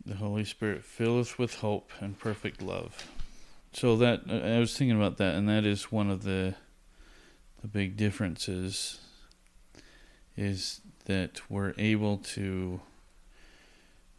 The 0.05 0.15
Holy 0.15 0.45
Spirit 0.45 0.85
filleth 0.85 1.37
with 1.37 1.55
hope 1.55 1.91
and 1.99 2.17
perfect 2.17 2.61
love. 2.61 3.11
So 3.77 3.95
that 3.97 4.21
I 4.27 4.57
was 4.57 4.75
thinking 4.75 4.97
about 4.97 5.17
that, 5.17 5.35
and 5.35 5.47
that 5.49 5.63
is 5.63 5.91
one 5.91 6.09
of 6.09 6.23
the 6.23 6.55
the 7.61 7.67
big 7.67 7.95
differences. 7.95 8.99
Is 10.35 10.81
that 11.05 11.41
we're 11.47 11.75
able 11.77 12.17
to, 12.17 12.81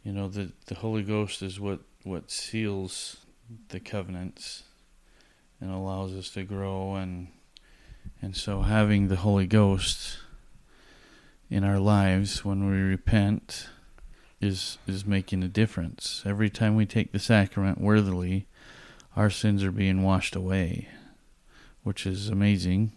you 0.05 0.13
know, 0.13 0.29
the 0.29 0.53
the 0.67 0.75
Holy 0.75 1.03
Ghost 1.03 1.41
is 1.41 1.59
what 1.59 1.81
what 2.05 2.31
seals 2.31 3.17
the 3.67 3.81
covenants 3.81 4.63
and 5.59 5.69
allows 5.69 6.13
us 6.13 6.29
to 6.29 6.43
grow 6.43 6.95
and 6.95 7.27
and 8.21 8.37
so 8.37 8.61
having 8.61 9.09
the 9.09 9.17
Holy 9.17 9.45
Ghost 9.45 10.19
in 11.49 11.65
our 11.65 11.79
lives 11.79 12.45
when 12.45 12.65
we 12.65 12.77
repent 12.77 13.67
is 14.39 14.77
is 14.87 15.05
making 15.05 15.43
a 15.43 15.49
difference. 15.49 16.23
Every 16.25 16.49
time 16.49 16.77
we 16.77 16.85
take 16.85 17.11
the 17.11 17.19
sacrament 17.19 17.81
worthily, 17.81 18.47
our 19.15 19.29
sins 19.29 19.63
are 19.63 19.71
being 19.71 20.03
washed 20.03 20.35
away, 20.35 20.87
which 21.83 22.05
is 22.05 22.29
amazing. 22.29 22.91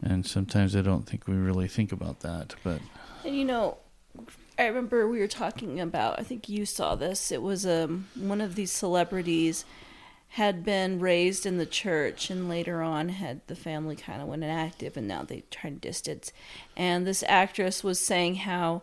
And 0.00 0.26
sometimes 0.26 0.74
I 0.74 0.82
don't 0.82 1.08
think 1.08 1.28
we 1.28 1.34
really 1.34 1.68
think 1.68 1.92
about 1.92 2.20
that, 2.20 2.54
but 2.64 2.80
And 3.24 3.36
you 3.36 3.44
know, 3.44 3.78
I 4.58 4.66
remember 4.66 5.08
we 5.08 5.20
were 5.20 5.28
talking 5.28 5.80
about. 5.80 6.18
I 6.18 6.22
think 6.22 6.48
you 6.48 6.66
saw 6.66 6.94
this. 6.94 7.30
It 7.32 7.42
was 7.42 7.66
um 7.66 8.08
one 8.14 8.40
of 8.40 8.54
these 8.54 8.72
celebrities 8.72 9.64
had 10.30 10.64
been 10.64 10.98
raised 10.98 11.44
in 11.44 11.58
the 11.58 11.66
church 11.66 12.30
and 12.30 12.48
later 12.48 12.80
on 12.80 13.10
had 13.10 13.46
the 13.48 13.54
family 13.54 13.94
kind 13.94 14.22
of 14.22 14.26
went 14.28 14.42
inactive 14.42 14.96
and 14.96 15.06
now 15.06 15.22
they 15.22 15.44
tried 15.50 15.82
to 15.82 15.88
distance. 15.88 16.32
And 16.74 17.06
this 17.06 17.22
actress 17.28 17.84
was 17.84 18.00
saying 18.00 18.36
how 18.36 18.80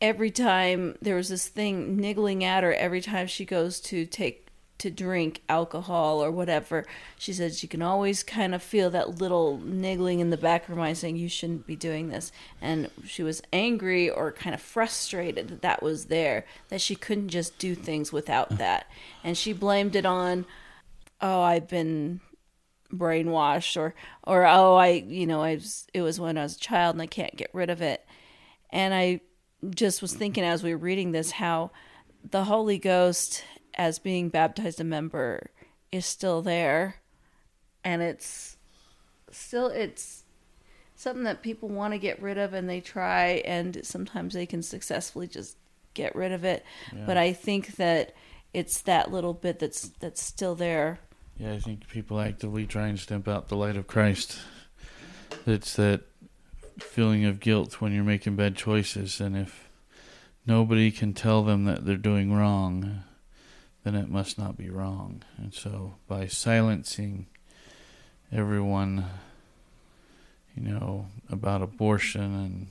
every 0.00 0.30
time 0.30 0.96
there 1.02 1.16
was 1.16 1.28
this 1.28 1.48
thing 1.48 1.98
niggling 1.98 2.42
at 2.42 2.64
her 2.64 2.72
every 2.72 3.02
time 3.02 3.26
she 3.26 3.44
goes 3.44 3.78
to 3.78 4.06
take 4.06 4.49
to 4.80 4.90
drink 4.90 5.42
alcohol 5.48 6.22
or 6.22 6.30
whatever 6.30 6.84
she 7.18 7.32
says 7.32 7.62
you 7.62 7.68
can 7.68 7.82
always 7.82 8.22
kind 8.22 8.54
of 8.54 8.62
feel 8.62 8.90
that 8.90 9.18
little 9.20 9.58
niggling 9.58 10.20
in 10.20 10.30
the 10.30 10.36
back 10.36 10.62
of 10.62 10.68
her 10.68 10.74
mind 10.74 10.96
saying 10.96 11.16
you 11.16 11.28
shouldn't 11.28 11.66
be 11.66 11.76
doing 11.76 12.08
this. 12.08 12.32
And 12.60 12.90
she 13.04 13.22
was 13.22 13.42
angry 13.52 14.08
or 14.08 14.32
kind 14.32 14.54
of 14.54 14.60
frustrated 14.60 15.48
that 15.48 15.62
that 15.62 15.82
was 15.82 16.06
there 16.06 16.46
that 16.68 16.80
she 16.80 16.94
couldn't 16.94 17.28
just 17.28 17.58
do 17.58 17.74
things 17.74 18.12
without 18.12 18.50
mm. 18.50 18.58
that. 18.58 18.86
And 19.22 19.36
she 19.36 19.52
blamed 19.52 19.96
it 19.96 20.06
on 20.06 20.46
oh 21.22 21.42
i've 21.42 21.68
been 21.68 22.18
brainwashed 22.90 23.76
or 23.76 23.94
or 24.24 24.46
oh 24.46 24.74
i 24.76 24.88
you 24.88 25.26
know 25.26 25.42
i 25.42 25.54
was 25.54 25.86
it 25.92 26.00
was 26.00 26.18
when 26.18 26.38
i 26.38 26.42
was 26.42 26.56
a 26.56 26.60
child 26.60 26.94
and 26.94 27.02
i 27.02 27.06
can't 27.06 27.36
get 27.36 27.50
rid 27.52 27.70
of 27.70 27.82
it. 27.82 28.04
And 28.70 28.94
i 28.94 29.20
just 29.74 30.00
was 30.00 30.14
thinking 30.14 30.44
as 30.44 30.62
we 30.62 30.72
were 30.72 30.80
reading 30.80 31.12
this 31.12 31.32
how 31.32 31.70
the 32.30 32.44
holy 32.44 32.78
ghost 32.78 33.44
as 33.74 33.98
being 33.98 34.28
baptized 34.28 34.80
a 34.80 34.84
member 34.84 35.50
is 35.92 36.04
still 36.06 36.42
there 36.42 36.96
and 37.84 38.02
it's 38.02 38.56
still 39.30 39.66
it's 39.68 40.24
something 40.94 41.24
that 41.24 41.42
people 41.42 41.68
want 41.68 41.92
to 41.94 41.98
get 41.98 42.20
rid 42.20 42.36
of 42.38 42.52
and 42.52 42.68
they 42.68 42.80
try 42.80 43.42
and 43.46 43.80
sometimes 43.84 44.34
they 44.34 44.46
can 44.46 44.62
successfully 44.62 45.26
just 45.26 45.56
get 45.94 46.14
rid 46.14 46.30
of 46.32 46.44
it 46.44 46.64
Yeah. 46.94 47.04
but 47.06 47.16
i 47.16 47.32
think 47.32 47.76
that 47.76 48.14
it's 48.52 48.82
that 48.82 49.10
little 49.10 49.34
bit 49.34 49.58
that's 49.58 49.88
that's 50.00 50.22
still 50.22 50.54
there 50.54 50.98
Yeah, 51.38 51.54
I 51.54 51.58
think 51.60 51.88
people 51.88 52.20
actively 52.20 52.66
try 52.66 52.88
and 52.88 52.98
stamp 52.98 53.26
out 53.28 53.48
the 53.48 53.56
light 53.56 53.76
of 53.76 53.86
Christ. 53.86 54.38
It's 55.46 55.74
that 55.76 56.02
feeling 56.78 57.24
of 57.24 57.40
guilt 57.40 57.80
when 57.80 57.92
you're 57.94 58.04
making 58.04 58.36
bad 58.36 58.56
choices, 58.56 59.20
and 59.20 59.36
if 59.36 59.70
nobody 60.44 60.90
can 60.90 61.14
tell 61.14 61.42
them 61.42 61.64
that 61.64 61.86
they're 61.86 61.96
doing 61.96 62.32
wrong, 62.32 63.04
then 63.84 63.94
it 63.94 64.08
must 64.08 64.38
not 64.38 64.56
be 64.56 64.68
wrong. 64.70 65.22
And 65.38 65.52
so, 65.54 65.94
by 66.06 66.26
silencing 66.26 67.26
everyone, 68.32 69.04
you 70.56 70.62
know, 70.62 71.06
about 71.30 71.62
abortion 71.62 72.22
and 72.34 72.66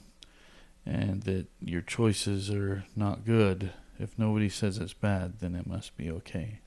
and 0.86 1.24
that 1.24 1.46
your 1.62 1.82
choices 1.82 2.50
are 2.50 2.84
not 2.96 3.26
good, 3.26 3.72
if 4.00 4.18
nobody 4.18 4.50
says 4.50 4.78
it's 4.78 4.94
bad, 4.94 5.40
then 5.40 5.54
it 5.56 5.68
must 5.68 5.96
be 5.98 6.10
okay. 6.10 6.60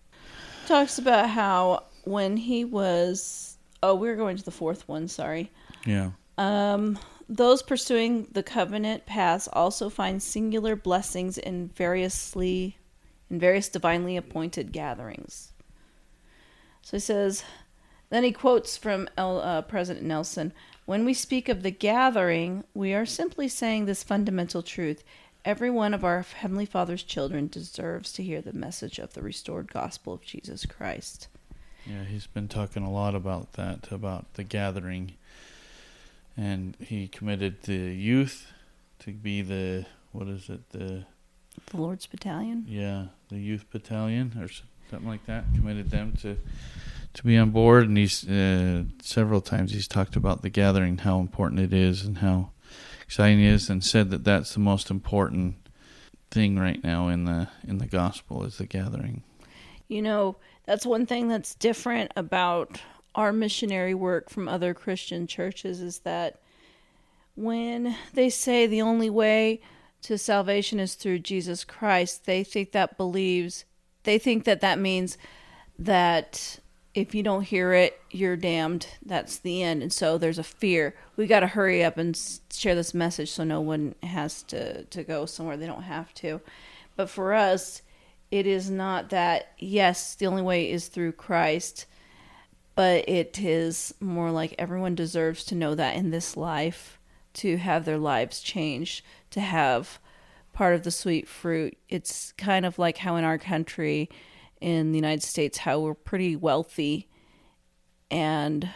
talks 0.67 0.97
about 0.99 1.29
how 1.29 1.83
when 2.05 2.37
he 2.37 2.65
was 2.65 3.57
oh 3.83 3.95
we're 3.95 4.15
going 4.17 4.37
to 4.37 4.45
the 4.45 4.51
fourth 4.51 4.87
one 4.89 5.09
sorry 5.09 5.51
Yeah. 5.87 6.11
um 6.39 6.99
those 7.29 7.63
pursuing 7.63 8.29
the 8.33 8.43
covenant 8.43 9.07
paths 9.07 9.49
also 9.53 9.89
find 9.89 10.23
singular 10.23 10.77
blessings 10.77 11.37
in 11.39 11.69
variously 11.77 12.77
in 13.33 13.41
various 13.41 13.71
divinely 13.71 14.17
appointed 14.17 14.71
gatherings. 14.73 15.53
So 16.83 16.99
he 16.99 17.01
says 17.01 17.43
then 18.11 18.25
he 18.25 18.31
quotes 18.31 18.77
from 18.77 19.09
El, 19.17 19.41
uh, 19.41 19.63
president 19.63 20.05
nelson 20.07 20.53
when 20.85 21.07
we 21.07 21.15
speak 21.15 21.49
of 21.49 21.63
the 21.63 21.71
gathering 21.71 22.63
we 22.75 22.93
are 22.93 23.07
simply 23.07 23.49
saying 23.49 23.87
this 23.87 24.03
fundamental 24.03 24.63
truth. 24.63 25.03
Every 25.47 25.71
one 25.71 25.95
of 25.95 26.05
our 26.05 26.21
heavenly 26.21 26.67
father's 26.67 27.03
children 27.03 27.49
deserves 27.49 28.13
to 28.13 28.23
hear 28.23 28.43
the 28.43 28.53
message 28.53 28.99
of 28.99 29.15
the 29.15 29.23
restored 29.23 29.73
gospel 29.73 30.13
of 30.13 30.23
jesus 30.23 30.67
christ. 30.67 31.29
Yeah, 31.87 32.05
he's 32.05 32.27
been 32.27 32.49
talking 32.49 32.85
a 32.85 32.93
lot 32.93 33.15
about 33.15 33.55
that, 33.55 33.91
about 33.91 34.35
the 34.35 34.45
gathering. 34.45 35.15
And 36.37 36.77
he 36.79 37.09
committed 37.09 37.63
the 37.63 37.73
youth 37.73 38.53
to 39.01 39.11
be 39.11 39.43
the, 39.43 39.87
what 40.13 40.29
is 40.29 40.49
it, 40.49 40.71
the, 40.71 41.07
the 41.67 41.77
lord's 41.77 42.07
battalion 42.07 42.65
yeah, 42.69 43.07
the 43.29 43.39
youth 43.39 43.65
battalion 43.71 44.37
or 44.41 44.49
something 44.93 45.09
like 45.09 45.25
that. 45.27 45.45
Committed 45.55 45.91
them 45.91 46.13
to, 46.21 46.37
to 47.15 47.25
be 47.25 47.39
on 47.39 47.51
board. 47.51 47.89
And 47.89 47.97
he's, 47.97 48.29
uh, 48.29 48.85
several 49.01 49.41
times 49.41 49.73
he's 49.73 49.89
talked 49.89 50.17
about 50.17 50.43
the 50.43 50.51
gathering, 50.51 50.99
how 50.99 51.19
important 51.19 51.61
it 51.61 51.73
is 51.73 52.05
and 52.05 52.19
how 52.19 52.51
exciting 53.03 53.41
it 53.41 53.49
is, 53.49 53.71
and 53.71 53.83
said 53.83 54.11
that 54.11 54.25
that's 54.25 54.53
the 54.53 54.61
most 54.61 54.91
important 54.91 55.57
thing 56.31 56.59
right 56.59 56.83
now 56.85 57.09
in 57.09 57.25
the, 57.25 57.49
in 57.67 57.79
the 57.79 57.87
gospel 57.87 58.45
is 58.45 58.59
the 58.59 58.67
gathering. 58.67 59.23
You 59.89 60.03
know, 60.03 60.37
that's 60.67 60.87
one 60.87 61.07
thing 61.07 61.29
that's 61.29 61.55
different 61.55 62.13
about 62.17 62.81
our 63.15 63.33
missionary 63.33 63.95
work 63.95 64.31
from 64.31 64.49
other 64.49 64.73
Christian 64.73 65.27
churches 65.27 65.81
is 65.81 66.01
that 66.01 66.41
when 67.35 67.97
they 68.13 68.29
say 68.29 68.67
the 68.67 68.83
only 68.83 69.11
way 69.11 69.61
to 70.03 70.19
salvation 70.19 70.81
is 70.81 70.95
through 70.95 71.21
Jesus 71.21 71.65
Christ, 71.65 72.27
they 72.27 72.45
think 72.45 72.73
that 72.73 72.97
believes, 72.97 73.65
they 74.03 74.19
think 74.19 74.45
that 74.45 74.61
that 74.61 74.79
means 74.79 75.17
that 75.79 76.59
if 76.95 77.15
you 77.15 77.23
don't 77.23 77.43
hear 77.43 77.73
it, 77.73 77.99
you're 78.11 78.37
damned. 78.37 78.87
That's 79.05 79.39
the 79.39 79.63
end. 79.63 79.83
And 79.83 79.93
so 79.93 80.19
there's 80.19 80.39
a 80.39 80.45
fear. 80.45 80.95
We 81.17 81.27
got 81.27 81.41
to 81.41 81.47
hurry 81.47 81.83
up 81.83 81.97
and 81.97 82.19
share 82.53 82.75
this 82.75 82.93
message 82.93 83.31
so 83.31 83.45
no 83.45 83.61
one 83.61 83.95
has 84.03 84.43
to, 84.45 84.85
to 84.85 85.03
go 85.03 85.25
somewhere 85.25 85.57
they 85.57 85.67
don't 85.67 85.83
have 85.83 86.13
to. 86.15 86.41
But 86.97 87.09
for 87.09 87.33
us, 87.33 87.83
it 88.31 88.47
is 88.47 88.71
not 88.71 89.11
that, 89.11 89.53
yes, 89.59 90.15
the 90.15 90.27
only 90.27 90.43
way 90.43 90.71
is 90.71 90.89
through 90.89 91.13
Christ, 91.13 91.87
but 92.75 93.09
it 93.09 93.39
is 93.39 93.95
more 94.01 94.31
like 94.31 94.55
everyone 94.59 94.95
deserves 94.95 95.45
to 95.45 95.55
know 95.55 95.75
that 95.75 95.97
in 95.97 96.11
this 96.11 96.37
life, 96.37 96.99
to 97.35 97.57
have 97.57 97.85
their 97.85 97.99
lives 97.99 98.41
changed, 98.41 99.03
to 99.33 99.41
have 99.41 100.01
part 100.53 100.75
of 100.75 100.85
the 100.85 100.91
sweet 100.91 101.29
fruit. 101.29 101.77
It's 101.89 102.33
kind 102.33 102.65
of 102.65 102.79
like 102.79 102.99
how 102.99 103.17
in 103.17 103.25
our 103.25 103.39
country, 103.39 104.09
in 104.61 104.93
the 104.93 104.99
United 104.99 105.23
States, 105.23 105.59
how 105.59 105.81
we're 105.81 105.95
pretty 105.95 106.37
wealthy 106.37 107.09
and 108.11 108.69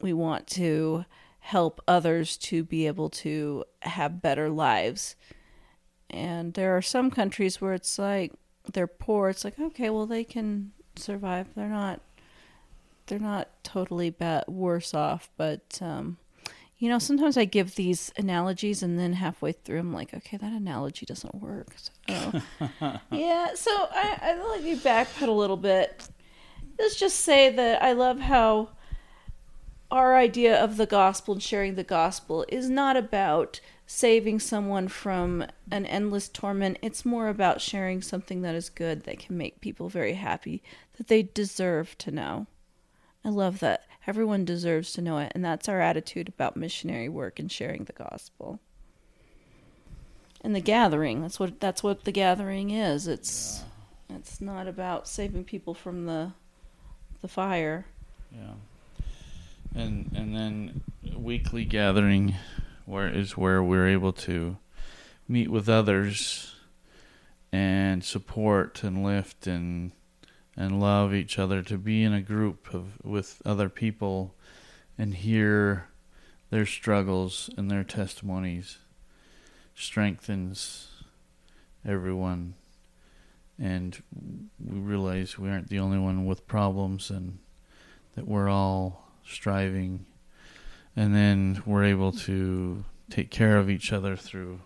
we 0.00 0.12
want 0.12 0.46
to 0.46 1.04
help 1.40 1.80
others 1.86 2.36
to 2.36 2.64
be 2.64 2.86
able 2.86 3.10
to 3.10 3.64
have 3.82 4.22
better 4.22 4.48
lives. 4.48 5.16
And 6.08 6.54
there 6.54 6.76
are 6.76 6.82
some 6.82 7.10
countries 7.10 7.60
where 7.60 7.72
it's 7.72 7.98
like 7.98 8.32
they're 8.72 8.86
poor. 8.86 9.28
It's 9.28 9.44
like 9.44 9.58
okay, 9.58 9.90
well 9.90 10.06
they 10.06 10.24
can 10.24 10.72
survive. 10.96 11.48
They're 11.54 11.68
not 11.68 12.00
they're 13.06 13.18
not 13.18 13.48
totally 13.62 14.10
bad, 14.10 14.44
worse 14.48 14.94
off, 14.94 15.30
but 15.36 15.78
um, 15.80 16.18
you 16.78 16.90
know, 16.90 16.98
sometimes 16.98 17.36
I 17.36 17.46
give 17.46 17.74
these 17.74 18.12
analogies 18.18 18.82
and 18.82 18.98
then 18.98 19.14
halfway 19.14 19.52
through 19.52 19.78
I'm 19.78 19.94
like, 19.94 20.12
okay, 20.12 20.36
that 20.36 20.52
analogy 20.52 21.06
doesn't 21.06 21.34
work. 21.36 21.74
So, 21.76 21.92
oh. 22.80 23.00
yeah, 23.10 23.54
so 23.54 23.70
I, 23.70 24.18
I 24.20 24.48
let 24.50 24.62
you 24.62 24.76
backpedal 24.76 25.28
a 25.28 25.32
little 25.32 25.56
bit. 25.56 26.08
Let's 26.78 26.96
just 26.96 27.20
say 27.20 27.50
that 27.50 27.82
I 27.82 27.92
love 27.92 28.20
how 28.20 28.70
our 29.90 30.16
idea 30.16 30.62
of 30.62 30.76
the 30.76 30.86
gospel 30.86 31.34
and 31.34 31.42
sharing 31.42 31.76
the 31.76 31.84
gospel 31.84 32.44
is 32.48 32.68
not 32.68 32.96
about 32.96 33.60
saving 33.86 34.40
someone 34.40 34.88
from 34.88 35.46
an 35.70 35.86
endless 35.86 36.28
torment. 36.28 36.78
It's 36.82 37.04
more 37.04 37.28
about 37.28 37.60
sharing 37.60 38.02
something 38.02 38.42
that 38.42 38.54
is 38.54 38.68
good 38.68 39.04
that 39.04 39.20
can 39.20 39.38
make 39.38 39.60
people 39.60 39.88
very 39.88 40.14
happy 40.14 40.62
that 40.98 41.06
they 41.06 41.22
deserve 41.22 41.96
to 41.98 42.10
know. 42.10 42.46
I 43.26 43.30
love 43.30 43.58
that. 43.58 43.84
Everyone 44.06 44.44
deserves 44.44 44.92
to 44.92 45.02
know 45.02 45.18
it, 45.18 45.32
and 45.34 45.44
that's 45.44 45.68
our 45.68 45.80
attitude 45.80 46.28
about 46.28 46.56
missionary 46.56 47.08
work 47.08 47.40
and 47.40 47.50
sharing 47.50 47.82
the 47.82 47.92
gospel. 47.92 48.60
And 50.42 50.54
the 50.54 50.60
gathering, 50.60 51.22
that's 51.22 51.40
what 51.40 51.58
that's 51.58 51.82
what 51.82 52.04
the 52.04 52.12
gathering 52.12 52.70
is. 52.70 53.08
It's 53.08 53.64
it's 54.08 54.40
not 54.40 54.68
about 54.68 55.08
saving 55.08 55.42
people 55.42 55.74
from 55.74 56.06
the 56.06 56.34
the 57.20 57.26
fire. 57.26 57.86
Yeah. 58.30 58.54
And 59.74 60.12
and 60.14 60.32
then 60.32 60.82
weekly 61.16 61.64
gathering 61.64 62.36
where 62.84 63.08
is 63.08 63.36
where 63.36 63.60
we're 63.60 63.88
able 63.88 64.12
to 64.12 64.56
meet 65.26 65.50
with 65.50 65.68
others 65.68 66.54
and 67.50 68.04
support 68.04 68.84
and 68.84 69.02
lift 69.02 69.48
and 69.48 69.90
and 70.56 70.80
love 70.80 71.12
each 71.12 71.38
other 71.38 71.62
to 71.62 71.76
be 71.76 72.02
in 72.02 72.14
a 72.14 72.22
group 72.22 72.72
of 72.72 73.04
with 73.04 73.42
other 73.44 73.68
people 73.68 74.34
and 74.96 75.14
hear 75.14 75.88
their 76.50 76.64
struggles 76.64 77.50
and 77.56 77.70
their 77.70 77.84
testimonies 77.84 78.78
strengthens 79.74 80.88
everyone. 81.86 82.54
And 83.58 84.02
we 84.64 84.78
realize 84.78 85.38
we 85.38 85.50
aren't 85.50 85.68
the 85.68 85.78
only 85.78 85.98
one 85.98 86.24
with 86.24 86.46
problems 86.46 87.10
and 87.10 87.38
that 88.14 88.26
we're 88.26 88.48
all 88.48 89.10
striving. 89.24 90.06
And 90.94 91.14
then 91.14 91.62
we're 91.66 91.84
able 91.84 92.12
to 92.12 92.84
take 93.10 93.30
care 93.30 93.58
of 93.58 93.68
each 93.68 93.92
other 93.92 94.16
through 94.16 94.60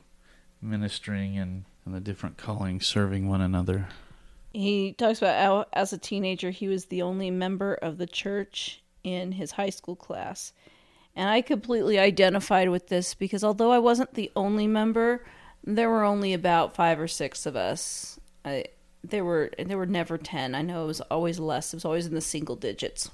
ministering 0.63 1.39
and, 1.39 1.65
and 1.85 1.95
the 1.95 2.01
different 2.01 2.37
callings 2.37 2.87
serving 2.87 3.29
one 3.29 3.41
another 3.41 3.89
He 4.53 4.93
talks 4.95 5.19
about 5.19 5.41
how, 5.41 5.67
as 5.73 5.93
a 5.93 5.99
teenager, 5.99 6.51
he 6.51 6.69
was 6.69 6.87
the 6.87 7.03
only 7.03 7.31
member 7.31 7.75
of 7.75 7.99
the 7.99 8.07
church 8.07 8.83
in 9.05 9.33
his 9.33 9.53
high 9.53 9.71
school 9.71 9.97
class. 9.97 10.53
And 11.15 11.29
I 11.29 11.41
completely 11.41 11.99
identified 11.99 12.69
with 12.69 12.89
this 12.89 13.15
because 13.15 13.45
although 13.45 13.73
I 13.73 13.79
wasn't 13.79 14.15
the 14.15 14.31
only 14.37 14.67
member, 14.67 15.25
there 15.65 15.91
were 15.91 16.05
only 16.05 16.33
about 16.33 16.75
five 16.75 17.01
or 17.01 17.09
six 17.09 17.47
of 17.47 17.57
us. 17.57 18.19
I, 18.45 18.67
there 19.03 19.25
were 19.25 19.51
there 19.59 19.79
were 19.79 19.87
never 19.87 20.19
ten. 20.19 20.55
I 20.55 20.63
know 20.63 20.85
it 20.85 20.87
was 20.87 21.01
always 21.03 21.39
less. 21.39 21.73
It 21.73 21.77
was 21.77 21.85
always 21.85 22.07
in 22.07 22.15
the 22.15 22.21
single 22.21 22.57
digits 22.57 23.11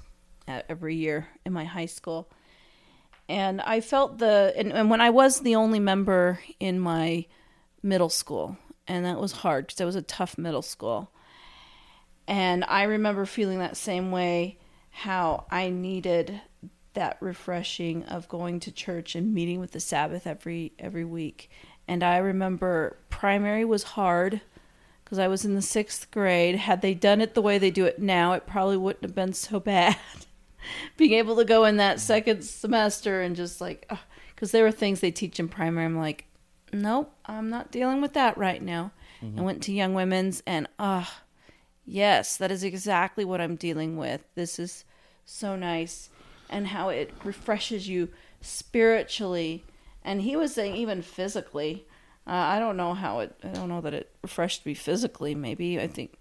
every 0.47 0.95
year 0.95 1.27
in 1.45 1.53
my 1.53 1.65
high 1.65 1.85
school. 1.85 2.29
And 3.29 3.61
I 3.61 3.81
felt 3.81 4.19
the 4.19 4.53
and, 4.55 4.71
and 4.71 4.89
when 4.89 5.01
I 5.01 5.09
was 5.09 5.41
the 5.41 5.55
only 5.55 5.79
member 5.79 6.39
in 6.59 6.79
my 6.79 7.25
middle 7.83 8.09
school, 8.09 8.57
and 8.87 9.05
that 9.05 9.19
was 9.19 9.31
hard 9.31 9.67
because 9.67 9.81
it 9.81 9.85
was 9.85 9.95
a 9.95 10.01
tough 10.01 10.37
middle 10.37 10.61
school. 10.61 11.11
And 12.27 12.65
I 12.65 12.83
remember 12.83 13.25
feeling 13.25 13.59
that 13.59 13.77
same 13.77 14.11
way 14.11 14.57
how 14.89 15.45
I 15.49 15.69
needed 15.69 16.41
that 16.93 17.17
refreshing 17.19 18.03
of 18.05 18.27
going 18.27 18.59
to 18.59 18.71
church 18.71 19.15
and 19.15 19.33
meeting 19.33 19.59
with 19.59 19.71
the 19.71 19.79
Sabbath 19.79 20.25
every 20.25 20.73
every 20.79 21.05
week. 21.05 21.49
And 21.87 22.03
I 22.03 22.17
remember 22.17 22.97
primary 23.09 23.63
was 23.63 23.83
hard 23.83 24.41
because 25.03 25.19
I 25.19 25.27
was 25.27 25.45
in 25.45 25.55
the 25.55 25.61
sixth 25.61 26.11
grade. 26.11 26.55
Had 26.55 26.81
they 26.81 26.93
done 26.93 27.21
it 27.21 27.33
the 27.33 27.41
way 27.41 27.57
they 27.57 27.71
do 27.71 27.85
it 27.85 27.99
now, 27.99 28.33
it 28.33 28.45
probably 28.45 28.75
wouldn't 28.75 29.03
have 29.03 29.15
been 29.15 29.33
so 29.33 29.59
bad. 29.59 29.95
Being 30.97 31.13
able 31.13 31.37
to 31.37 31.45
go 31.45 31.63
in 31.63 31.77
that 31.77 32.01
second 32.01 32.43
semester 32.43 33.21
and 33.21 33.35
just 33.35 33.61
like, 33.61 33.89
because 34.35 34.51
there 34.51 34.65
were 34.65 34.71
things 34.71 34.99
they 34.99 35.11
teach 35.11 35.39
in 35.39 35.47
primary, 35.47 35.85
I'm 35.85 35.97
like, 35.97 36.25
nope, 36.73 37.13
I'm 37.25 37.49
not 37.49 37.71
dealing 37.71 38.01
with 38.01 38.13
that 38.13 38.37
right 38.37 38.61
now. 38.61 38.91
Mm-hmm. 39.23 39.39
I 39.39 39.43
went 39.43 39.63
to 39.63 39.71
Young 39.71 39.93
Women's 39.93 40.43
and, 40.45 40.67
ah, 40.77 41.09
uh, 41.09 41.23
yes, 41.87 42.37
that 42.37 42.51
is 42.51 42.63
exactly 42.63 43.25
what 43.25 43.41
I'm 43.41 43.55
dealing 43.55 43.97
with. 43.97 44.23
This 44.35 44.59
is 44.59 44.85
so 45.25 45.55
nice 45.55 46.09
and 46.49 46.67
how 46.67 46.89
it 46.89 47.11
refreshes 47.23 47.87
you 47.87 48.09
spiritually. 48.41 49.65
And 50.03 50.21
he 50.21 50.35
was 50.35 50.53
saying 50.53 50.75
even 50.75 51.01
physically. 51.01 51.87
Uh, 52.27 52.31
I 52.31 52.59
don't 52.59 52.77
know 52.77 52.93
how 52.93 53.19
it. 53.19 53.35
I 53.43 53.49
don't 53.49 53.69
know 53.69 53.81
that 53.81 53.93
it 53.93 54.11
refreshed 54.21 54.65
me 54.65 54.73
physically. 54.73 55.33
Maybe 55.33 55.79
I 55.79 55.87
think 55.87 56.19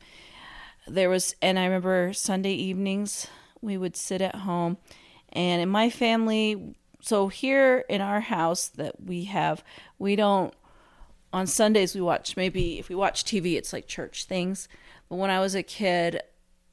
there 0.87 1.11
was, 1.11 1.35
and 1.42 1.59
I 1.59 1.64
remember 1.64 2.12
Sunday 2.12 2.52
evenings 2.52 3.26
we 3.61 3.76
would 3.76 3.96
sit 3.96 4.22
at 4.22 4.37
home, 4.37 4.76
and 5.33 5.61
in 5.61 5.68
my 5.68 5.90
family, 5.90 6.76
so 7.00 7.26
here 7.26 7.85
in 7.88 8.00
our 8.00 8.20
house 8.20 8.68
that 8.68 9.02
we 9.02 9.24
have, 9.24 9.64
we 9.98 10.14
don't. 10.16 10.55
On 11.33 11.46
Sundays 11.46 11.94
we 11.94 12.00
watch 12.00 12.37
maybe 12.37 12.79
if 12.79 12.88
we 12.88 12.94
watch 12.94 13.24
TV, 13.24 13.57
it's 13.57 13.72
like 13.72 13.88
church 13.88 14.24
things. 14.24 14.68
But 15.09 15.16
when 15.16 15.31
I 15.31 15.40
was 15.40 15.55
a 15.55 15.62
kid, 15.62 16.23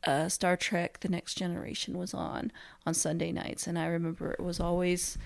uh, 0.05 0.29
Star 0.29 0.57
Trek: 0.57 0.99
The 0.99 1.09
Next 1.09 1.35
Generation 1.35 1.97
was 1.97 2.13
on 2.13 2.51
on 2.85 2.93
Sunday 2.93 3.31
nights, 3.31 3.67
and 3.67 3.77
I 3.77 3.85
remember 3.85 4.31
it 4.31 4.43
was 4.43 4.59
always 4.59 5.17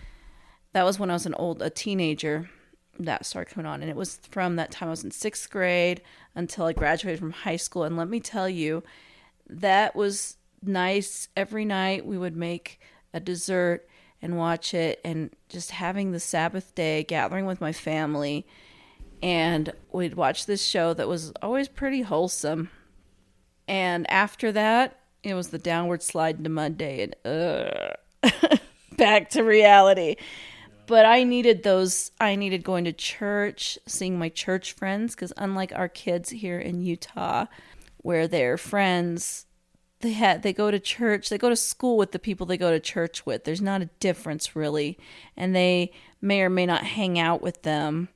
that 0.74 0.84
was 0.84 1.00
when 1.00 1.10
I 1.10 1.13
was 1.13 1.26
an 1.26 1.34
old 1.36 1.62
a 1.62 1.70
teenager 1.70 2.50
that 3.00 3.26
started 3.26 3.54
coming 3.54 3.67
on, 3.67 3.82
and 3.82 3.89
it 3.89 3.96
was 3.96 4.20
from 4.30 4.56
that 4.56 4.72
time 4.72 4.89
I 4.89 4.91
was 4.91 5.04
in 5.04 5.12
sixth 5.12 5.50
grade 5.50 6.02
until 6.36 6.65
I 6.65 6.74
graduated 6.74 7.20
from 7.20 7.32
high 7.32 7.56
school. 7.56 7.84
And 7.84 7.98
let 7.98 8.10
me 8.10 8.20
tell 8.20 8.50
you, 8.50 8.84
that 9.48 9.96
was 9.96 10.38
nice. 10.62 11.30
Every 11.36 11.65
night 11.65 12.06
we 12.06 12.17
would 12.17 12.36
make 12.36 12.80
a 13.13 13.20
dessert 13.20 13.88
and 14.22 14.38
watch 14.38 14.74
it, 14.74 15.00
and 15.06 15.30
just 15.48 15.72
having 15.72 16.12
the 16.12 16.20
Sabbath 16.20 16.74
day 16.76 17.04
gathering 17.04 17.46
with 17.46 17.62
my 17.62 17.72
family, 17.72 18.48
and 19.22 19.72
we'd 19.91 20.15
watch 20.15 20.46
this 20.46 20.63
show 20.63 20.93
that 20.96 21.08
was 21.08 21.32
always 21.41 21.67
pretty 21.67 22.02
wholesome. 22.02 22.70
And 23.67 24.10
after 24.10 24.51
that, 24.51 24.99
it 25.23 25.34
was 25.34 25.49
the 25.49 25.58
downward 25.58 26.01
slide 26.01 26.38
into 26.38 26.49
Monday, 26.49 27.03
and 27.03 27.15
uh, 27.25 28.58
back 28.97 29.30
to 29.32 29.43
reality 29.43 30.15
but 30.88 31.06
I 31.06 31.23
needed 31.23 31.63
those. 31.63 32.12
I 32.19 32.36
needed 32.36 32.63
going 32.63 32.86
to 32.86 32.93
church, 32.93 33.77
seeing 33.86 34.17
my 34.17 34.30
church 34.30 34.71
friends, 34.71 35.13
because 35.13 35.34
unlike 35.38 35.73
our 35.75 35.89
kids 35.89 36.30
here 36.30 36.60
in 36.60 36.82
Utah, 36.82 37.45
where 37.97 38.27
their 38.27 38.58
friends 38.58 39.45
they 39.99 40.13
had 40.13 40.43
they 40.43 40.53
go 40.53 40.71
to 40.71 40.80
church, 40.80 41.30
they 41.30 41.38
go 41.38 41.49
to 41.49 41.56
school 41.56 41.97
with 41.97 42.13
the 42.13 42.19
people 42.19 42.45
they 42.45 42.58
go 42.58 42.71
to 42.71 42.80
church 42.80 43.25
with. 43.25 43.43
There's 43.43 43.62
not 43.62 43.82
a 43.82 43.89
difference 43.99 44.56
really, 44.56 44.97
and 45.36 45.53
they 45.53 45.91
may 46.21 46.41
or 46.41 46.49
may 46.49 46.65
not 46.65 46.84
hang 46.84 47.19
out 47.19 47.41
with 47.41 47.63
them. 47.63 48.08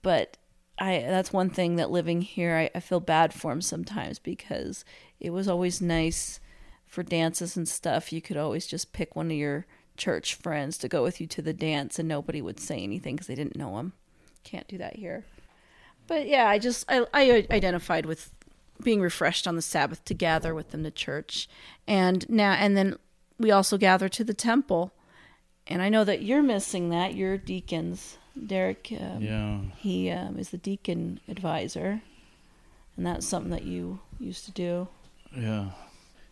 But 0.00 0.38
I 0.82 1.00
that's 1.08 1.32
one 1.32 1.48
thing 1.48 1.76
that 1.76 1.92
living 1.92 2.22
here, 2.22 2.56
I, 2.56 2.70
I 2.76 2.80
feel 2.80 2.98
bad 2.98 3.32
for 3.32 3.52
them 3.52 3.62
sometimes 3.62 4.18
because 4.18 4.84
it 5.20 5.30
was 5.30 5.46
always 5.46 5.80
nice 5.80 6.40
for 6.86 7.04
dances 7.04 7.56
and 7.56 7.68
stuff. 7.68 8.12
You 8.12 8.20
could 8.20 8.36
always 8.36 8.66
just 8.66 8.92
pick 8.92 9.14
one 9.14 9.30
of 9.30 9.36
your 9.36 9.64
church 9.96 10.34
friends 10.34 10.76
to 10.78 10.88
go 10.88 11.04
with 11.04 11.20
you 11.20 11.28
to 11.28 11.40
the 11.40 11.52
dance 11.52 12.00
and 12.00 12.08
nobody 12.08 12.42
would 12.42 12.58
say 12.58 12.78
anything 12.78 13.14
because 13.14 13.28
they 13.28 13.36
didn't 13.36 13.56
know 13.56 13.78
him. 13.78 13.92
Can't 14.42 14.66
do 14.66 14.76
that 14.78 14.96
here. 14.96 15.24
But 16.08 16.26
yeah, 16.26 16.48
I 16.48 16.58
just 16.58 16.84
I, 16.88 17.06
I 17.14 17.46
identified 17.52 18.04
with 18.04 18.34
being 18.82 19.00
refreshed 19.00 19.46
on 19.46 19.54
the 19.54 19.62
Sabbath 19.62 20.04
to 20.06 20.14
gather 20.14 20.52
with 20.52 20.70
them 20.72 20.82
to 20.82 20.90
church, 20.90 21.48
and 21.86 22.28
now 22.28 22.54
and 22.54 22.76
then 22.76 22.98
we 23.38 23.52
also 23.52 23.78
gather 23.78 24.08
to 24.08 24.24
the 24.24 24.34
temple. 24.34 24.92
And 25.68 25.80
I 25.80 25.88
know 25.88 26.02
that 26.02 26.22
you're 26.22 26.42
missing 26.42 26.88
that. 26.88 27.14
You're 27.14 27.38
deacons, 27.38 28.18
Derek. 28.46 28.92
Um, 28.98 29.20
yeah. 29.20 29.58
He 29.76 30.10
um, 30.10 30.38
is 30.38 30.50
the 30.50 30.58
deacon 30.58 31.20
advisor, 31.28 32.02
and 32.96 33.06
that's 33.06 33.26
something 33.26 33.50
that 33.50 33.64
you 33.64 34.00
used 34.18 34.44
to 34.46 34.50
do. 34.52 34.88
Yeah. 35.36 35.70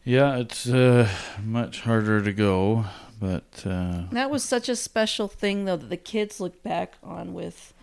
Yeah, 0.05 0.39
it's 0.39 0.67
uh, 0.67 1.09
much 1.45 1.83
harder 1.83 2.23
to 2.23 2.33
go 2.33 2.87
but 3.21 3.65
uh, 3.67 4.05
that 4.13 4.31
was 4.31 4.43
such 4.43 4.71
a 4.71 4.75
special 4.75 5.29
thing, 5.29 5.67
though, 5.67 5.77
that 5.77 5.91
the 5.91 5.97
kids 5.99 6.41
look 6.41 6.63
back 6.63 6.95
on 7.03 7.35
with 7.35 7.75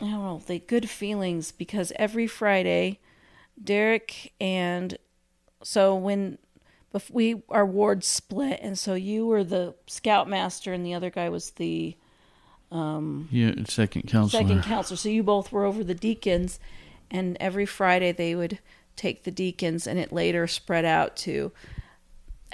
I 0.00 0.06
don't 0.06 0.24
know, 0.24 0.42
the 0.44 0.58
good 0.58 0.88
feelings 0.88 1.52
because 1.52 1.92
every 1.96 2.26
Friday, 2.26 3.00
Derek 3.62 4.32
and 4.40 4.96
so 5.62 5.94
when 5.94 6.38
we 7.10 7.42
our 7.50 7.66
ward 7.66 8.02
split, 8.02 8.60
and 8.62 8.78
so 8.78 8.94
you 8.94 9.26
were 9.26 9.44
the 9.44 9.74
scoutmaster, 9.86 10.72
and 10.72 10.86
the 10.86 10.94
other 10.94 11.10
guy 11.10 11.28
was 11.28 11.50
the 11.52 11.94
um, 12.74 13.28
yeah 13.30 13.52
second 13.66 14.02
counselor. 14.08 14.42
Second 14.42 14.62
counselor. 14.64 14.96
So 14.96 15.08
you 15.08 15.22
both 15.22 15.52
were 15.52 15.64
over 15.64 15.82
the 15.82 15.94
deacons, 15.94 16.58
and 17.10 17.36
every 17.40 17.66
Friday 17.66 18.12
they 18.12 18.34
would 18.34 18.58
take 18.96 19.24
the 19.24 19.30
deacons, 19.30 19.86
and 19.86 19.98
it 19.98 20.12
later 20.12 20.46
spread 20.46 20.84
out 20.84 21.16
to 21.18 21.52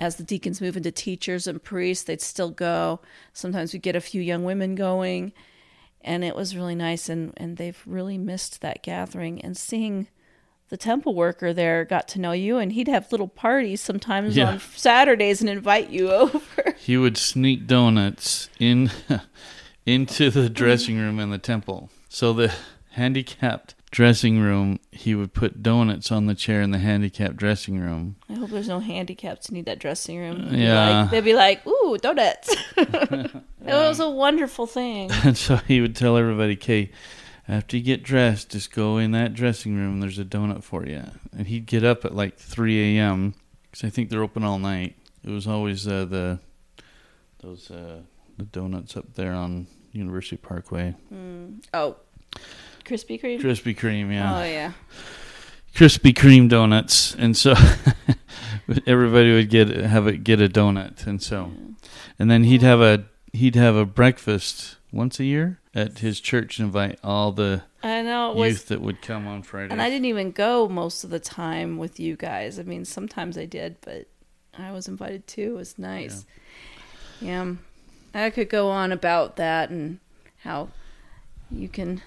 as 0.01 0.17
the 0.17 0.23
deacons 0.23 0.61
move 0.61 0.77
into 0.77 0.91
teachers 0.91 1.47
and 1.47 1.63
priests, 1.63 2.05
they'd 2.05 2.23
still 2.23 2.51
go. 2.51 3.01
Sometimes 3.35 3.73
we'd 3.73 3.83
get 3.83 3.95
a 3.95 4.01
few 4.01 4.23
young 4.23 4.45
women 4.45 4.75
going, 4.75 5.33
and 6.01 6.25
it 6.25 6.35
was 6.35 6.57
really 6.57 6.75
nice. 6.75 7.11
And, 7.11 7.35
and 7.37 7.59
they've 7.59 7.81
really 7.85 8.17
missed 8.17 8.63
that 8.63 8.83
gathering. 8.83 9.43
And 9.43 9.57
seeing 9.57 10.09
the 10.71 10.79
temple 10.79 11.15
worker 11.15 11.53
there 11.53 11.85
got 11.85 12.09
to 12.09 12.21
know 12.21 12.33
you, 12.33 12.57
and 12.57 12.73
he'd 12.73 12.89
have 12.89 13.13
little 13.13 13.29
parties 13.29 13.83
sometimes 13.83 14.39
yeah. 14.39 14.53
on 14.53 14.59
Saturdays 14.59 15.43
and 15.43 15.51
invite 15.51 15.91
you 15.91 16.11
over. 16.13 16.75
He 16.79 16.97
would 16.97 17.19
sneak 17.19 17.67
donuts 17.67 18.49
in 18.59 18.91
into 19.87 20.31
the 20.31 20.49
dressing 20.49 20.99
room 20.99 21.19
in 21.19 21.31
the 21.31 21.39
temple. 21.39 21.91
So 22.09 22.33
the 22.33 22.53
handicapped 22.93 23.75
dressing 23.91 24.39
room, 24.41 24.79
he 24.93 25.15
would 25.15 25.35
put 25.35 25.63
donuts 25.63 26.13
on 26.13 26.27
the 26.27 26.35
chair 26.35 26.63
in 26.63 26.71
the 26.71 26.79
handicapped 26.79 27.37
dressing 27.37 27.79
room. 27.79 28.17
I 28.29 28.35
hope 28.35 28.51
there's 28.51 28.69
no 28.69 28.81
handicaps 28.81 29.49
who 29.49 29.55
need 29.55 29.67
that 29.67 29.79
dressing 29.79 30.19
room. 30.19 30.51
They'd 30.51 30.61
yeah. 30.61 31.03
Like, 31.03 31.11
they'd 31.11 31.25
be 31.25 31.35
like, 31.35 31.67
ooh, 31.67 31.99
donuts. 31.99 32.55
it 32.77 33.43
was 33.65 34.01
a 34.01 34.09
wonderful 34.09 34.67
thing. 34.67 35.11
And 35.25 35.37
so 35.37 35.57
he 35.57 35.81
would 35.81 35.97
tell 35.97 36.17
everybody, 36.17 36.55
okay, 36.55 36.91
after 37.49 37.77
you 37.77 37.83
get 37.83 38.03
dressed, 38.03 38.51
just 38.51 38.73
go 38.73 38.99
in 38.99 39.11
that 39.13 39.35
dressing 39.35 39.77
room. 39.77 40.01
There's 40.01 40.19
a 40.19 40.25
donut 40.25 40.63
for 40.63 40.87
you. 40.87 41.03
And 41.37 41.47
he'd 41.47 41.67
get 41.67 41.85
up 41.85 42.05
at 42.05 42.15
like 42.15 42.37
3 42.39 42.97
a.m. 42.97 43.35
because 43.71 43.85
I 43.85 43.91
think 43.91 44.09
they're 44.09 44.23
open 44.23 44.45
all 44.45 44.59
night. 44.59 44.97
It 45.25 45.31
was 45.31 45.47
always 45.47 45.87
uh, 45.87 46.05
the 46.07 46.39
those 47.43 47.71
uh, 47.71 48.01
the 48.41 48.47
donuts 48.47 48.97
up 48.97 49.15
there 49.15 49.33
on 49.33 49.67
University 49.93 50.37
Parkway. 50.37 50.95
Mm. 51.13 51.63
Oh, 51.75 51.97
Krispy 52.85 53.21
Kreme. 53.21 53.41
Krispy 53.41 53.77
Kreme, 53.77 54.13
yeah. 54.13 54.39
Oh 54.39 54.45
yeah. 54.45 54.73
Krispy 55.75 56.13
Kreme 56.13 56.49
donuts, 56.49 57.15
and 57.15 57.37
so 57.37 57.55
everybody 58.87 59.33
would 59.33 59.51
get 59.51 59.69
have 59.69 60.07
it 60.07 60.25
get 60.25 60.41
a 60.41 60.49
donut, 60.49 61.07
and 61.07 61.23
so, 61.23 61.53
and 62.19 62.31
then 62.31 62.45
he'd 62.45 62.63
have 62.63 62.81
a 62.81 63.05
he'd 63.33 63.55
have 63.55 63.77
a 63.77 63.85
breakfast 63.85 64.77
once 64.93 65.21
a 65.21 65.25
year 65.25 65.61
at 65.73 65.99
his 65.99 66.21
church 66.21 66.59
and 66.59 66.67
invite 66.67 66.99
all 67.05 67.31
the 67.31 67.63
I 67.83 68.03
know 68.03 68.31
youth 68.31 68.37
was, 68.37 68.65
that 68.65 68.81
would 68.81 69.03
come 69.03 69.29
on 69.29 69.43
Friday. 69.43 69.71
And 69.71 69.81
I 69.81 69.89
didn't 69.89 70.07
even 70.07 70.33
go 70.33 70.69
most 70.69 71.05
of 71.05 71.11
the 71.11 71.21
time 71.21 71.79
with 71.79 72.01
you 72.01 72.17
guys. 72.17 72.59
I 72.59 72.65
mean, 72.65 72.85
sometimes 72.85 73.39
I 73.39 73.45
did, 73.45 73.77
but 73.83 74.09
I 74.59 74.73
was 74.73 74.89
invited 74.89 75.27
too. 75.29 75.55
It 75.55 75.59
was 75.59 75.79
nice. 75.79 76.27
Yeah. 77.21 77.45
yeah. 77.45 77.55
I 78.15 78.31
could 78.31 78.49
go 78.49 78.71
on 78.71 78.93
about 78.93 79.37
that 79.37 79.71
and 79.71 80.01
how 80.43 80.69
you 81.51 81.69
can 81.69 82.03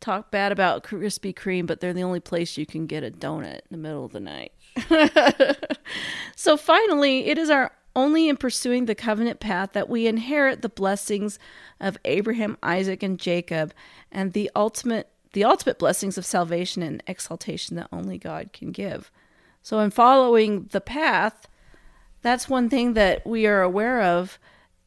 talk 0.00 0.30
bad 0.30 0.52
about 0.52 0.84
Krispy 0.84 1.34
Kreme, 1.34 1.66
but 1.66 1.80
they're 1.80 1.92
the 1.92 2.02
only 2.02 2.20
place 2.20 2.56
you 2.56 2.66
can 2.66 2.86
get 2.86 3.02
a 3.02 3.10
donut 3.10 3.54
in 3.54 3.62
the 3.70 3.78
middle 3.78 4.04
of 4.04 4.12
the 4.12 4.20
night. 4.20 4.52
so 6.36 6.56
finally, 6.56 7.26
it 7.26 7.38
is 7.38 7.50
our 7.50 7.72
only 7.94 8.28
in 8.28 8.36
pursuing 8.36 8.84
the 8.84 8.94
covenant 8.94 9.40
path 9.40 9.72
that 9.72 9.88
we 9.88 10.06
inherit 10.06 10.60
the 10.60 10.68
blessings 10.68 11.38
of 11.80 11.96
Abraham, 12.04 12.58
Isaac, 12.62 13.02
and 13.02 13.18
Jacob, 13.18 13.72
and 14.12 14.32
the 14.32 14.50
ultimate 14.54 15.08
the 15.32 15.44
ultimate 15.44 15.78
blessings 15.78 16.16
of 16.16 16.24
salvation 16.24 16.82
and 16.82 17.02
exaltation 17.06 17.76
that 17.76 17.88
only 17.92 18.16
God 18.16 18.54
can 18.54 18.70
give. 18.70 19.10
So 19.62 19.80
in 19.80 19.90
following 19.90 20.68
the 20.70 20.80
path, 20.80 21.46
that's 22.22 22.48
one 22.48 22.70
thing 22.70 22.94
that 22.94 23.26
we 23.26 23.46
are 23.46 23.60
aware 23.60 24.00
of 24.00 24.38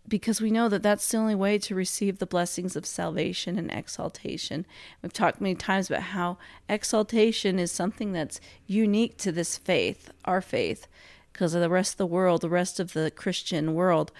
because 0.09 0.41
we 0.41 0.51
know 0.51 0.67
that 0.67 0.83
that's 0.83 1.09
the 1.09 1.17
only 1.17 1.35
way 1.35 1.57
to 1.59 1.75
receive 1.75 2.17
the 2.17 2.25
blessings 2.25 2.75
of 2.75 2.85
salvation 2.85 3.57
and 3.57 3.71
exaltation. 3.71 4.65
We've 5.01 5.13
talked 5.13 5.39
many 5.39 5.55
times 5.55 5.89
about 5.89 6.01
how 6.01 6.37
exaltation 6.67 7.59
is 7.59 7.71
something 7.71 8.11
that's 8.11 8.41
unique 8.65 9.17
to 9.17 9.31
this 9.31 9.57
faith, 9.57 10.11
our 10.25 10.41
faith, 10.41 10.87
because 11.31 11.53
of 11.53 11.61
the 11.61 11.69
rest 11.69 11.93
of 11.93 11.97
the 11.97 12.05
world, 12.05 12.41
the 12.41 12.49
rest 12.49 12.79
of 12.79 12.93
the 12.93 13.11
Christian 13.11 13.73
world, 13.73 14.11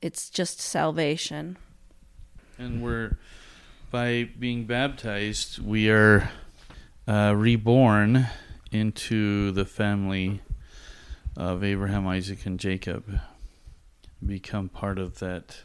it's 0.00 0.28
just 0.28 0.60
salvation. 0.60 1.56
And 2.58 2.82
we're, 2.82 3.16
by 3.90 4.28
being 4.38 4.66
baptized, 4.66 5.58
we 5.58 5.90
are 5.90 6.30
uh, 7.08 7.34
reborn 7.36 8.26
into 8.70 9.50
the 9.52 9.64
family 9.64 10.40
of 11.36 11.64
Abraham, 11.64 12.06
Isaac, 12.06 12.44
and 12.46 12.60
Jacob, 12.60 13.20
become 14.26 14.68
part 14.68 14.98
of 14.98 15.18
that, 15.18 15.58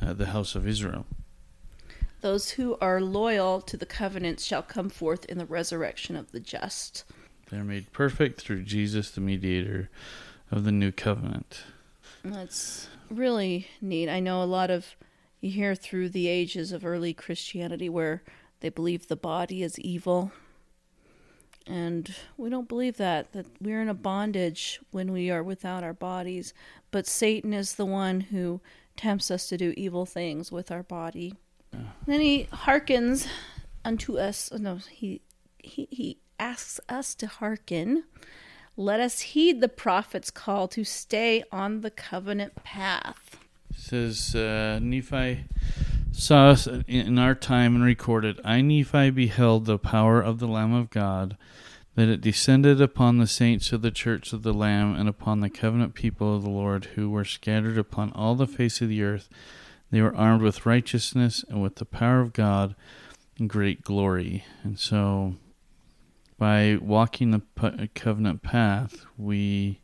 uh, 0.00 0.12
the 0.12 0.26
house 0.26 0.54
of 0.54 0.66
Israel. 0.66 1.06
Those 2.20 2.50
who 2.50 2.76
are 2.80 3.00
loyal 3.00 3.60
to 3.62 3.76
the 3.76 3.86
covenant 3.86 4.38
shall 4.40 4.62
come 4.62 4.88
forth 4.88 5.24
in 5.24 5.38
the 5.38 5.46
resurrection 5.46 6.14
of 6.14 6.30
the 6.30 6.40
just. 6.40 7.04
They're 7.50 7.64
made 7.64 7.92
perfect 7.92 8.40
through 8.40 8.62
Jesus, 8.62 9.10
the 9.10 9.20
mediator 9.20 9.90
of 10.50 10.64
the 10.64 10.72
new 10.72 10.92
covenant. 10.92 11.62
That's 12.24 12.88
really 13.10 13.66
neat. 13.80 14.08
I 14.08 14.20
know 14.20 14.42
a 14.42 14.44
lot 14.44 14.70
of 14.70 14.94
you 15.40 15.50
hear 15.50 15.74
through 15.74 16.10
the 16.10 16.28
ages 16.28 16.70
of 16.70 16.86
early 16.86 17.12
Christianity 17.12 17.88
where 17.88 18.22
they 18.60 18.68
believe 18.68 19.08
the 19.08 19.16
body 19.16 19.62
is 19.64 19.78
evil. 19.80 20.30
And 21.66 22.14
we 22.36 22.50
don't 22.50 22.68
believe 22.68 22.96
that, 22.96 23.32
that 23.32 23.46
we're 23.60 23.80
in 23.80 23.88
a 23.88 23.94
bondage 23.94 24.80
when 24.90 25.12
we 25.12 25.30
are 25.30 25.42
without 25.42 25.84
our 25.84 25.92
bodies. 25.94 26.52
But 26.90 27.06
Satan 27.06 27.52
is 27.52 27.74
the 27.74 27.86
one 27.86 28.20
who 28.20 28.60
tempts 28.96 29.30
us 29.30 29.48
to 29.48 29.56
do 29.56 29.72
evil 29.76 30.06
things 30.06 30.50
with 30.50 30.70
our 30.70 30.82
body. 30.82 31.34
Yeah. 31.72 31.80
Then 32.06 32.20
he 32.20 32.48
hearkens 32.52 33.26
unto 33.84 34.18
us. 34.18 34.50
oh 34.52 34.58
No, 34.58 34.76
he, 34.76 35.22
he, 35.58 35.88
he 35.90 36.18
asks 36.38 36.80
us 36.88 37.14
to 37.16 37.26
hearken. 37.26 38.04
Let 38.76 39.00
us 39.00 39.20
heed 39.20 39.60
the 39.60 39.68
prophet's 39.68 40.30
call 40.30 40.66
to 40.68 40.84
stay 40.84 41.44
on 41.52 41.82
the 41.82 41.90
covenant 41.90 42.64
path. 42.64 43.36
It 43.70 43.76
says 43.76 44.34
uh, 44.34 44.78
Nephi 44.82 45.44
saw 46.12 46.50
us 46.50 46.66
in 46.86 47.18
our 47.18 47.34
time 47.34 47.74
and 47.74 47.84
recorded, 47.84 48.40
I, 48.44 48.60
Nephi, 48.60 49.10
beheld 49.10 49.64
the 49.64 49.78
power 49.78 50.20
of 50.20 50.38
the 50.38 50.46
Lamb 50.46 50.72
of 50.72 50.90
God, 50.90 51.36
that 51.94 52.08
it 52.08 52.20
descended 52.20 52.80
upon 52.80 53.18
the 53.18 53.26
saints 53.26 53.72
of 53.72 53.82
the 53.82 53.90
church 53.90 54.32
of 54.32 54.42
the 54.42 54.52
Lamb 54.52 54.94
and 54.94 55.08
upon 55.08 55.40
the 55.40 55.50
covenant 55.50 55.94
people 55.94 56.36
of 56.36 56.42
the 56.42 56.50
Lord, 56.50 56.86
who 56.94 57.10
were 57.10 57.24
scattered 57.24 57.78
upon 57.78 58.12
all 58.12 58.34
the 58.34 58.46
face 58.46 58.80
of 58.80 58.88
the 58.88 59.02
earth. 59.02 59.28
They 59.90 60.00
were 60.00 60.16
armed 60.16 60.42
with 60.42 60.66
righteousness 60.66 61.44
and 61.48 61.62
with 61.62 61.76
the 61.76 61.84
power 61.84 62.20
of 62.20 62.32
God 62.32 62.74
and 63.38 63.48
great 63.48 63.82
glory. 63.82 64.44
And 64.62 64.78
so, 64.78 65.36
by 66.38 66.76
walking 66.80 67.30
the 67.30 67.88
covenant 67.94 68.42
path, 68.42 69.04
we 69.16 69.80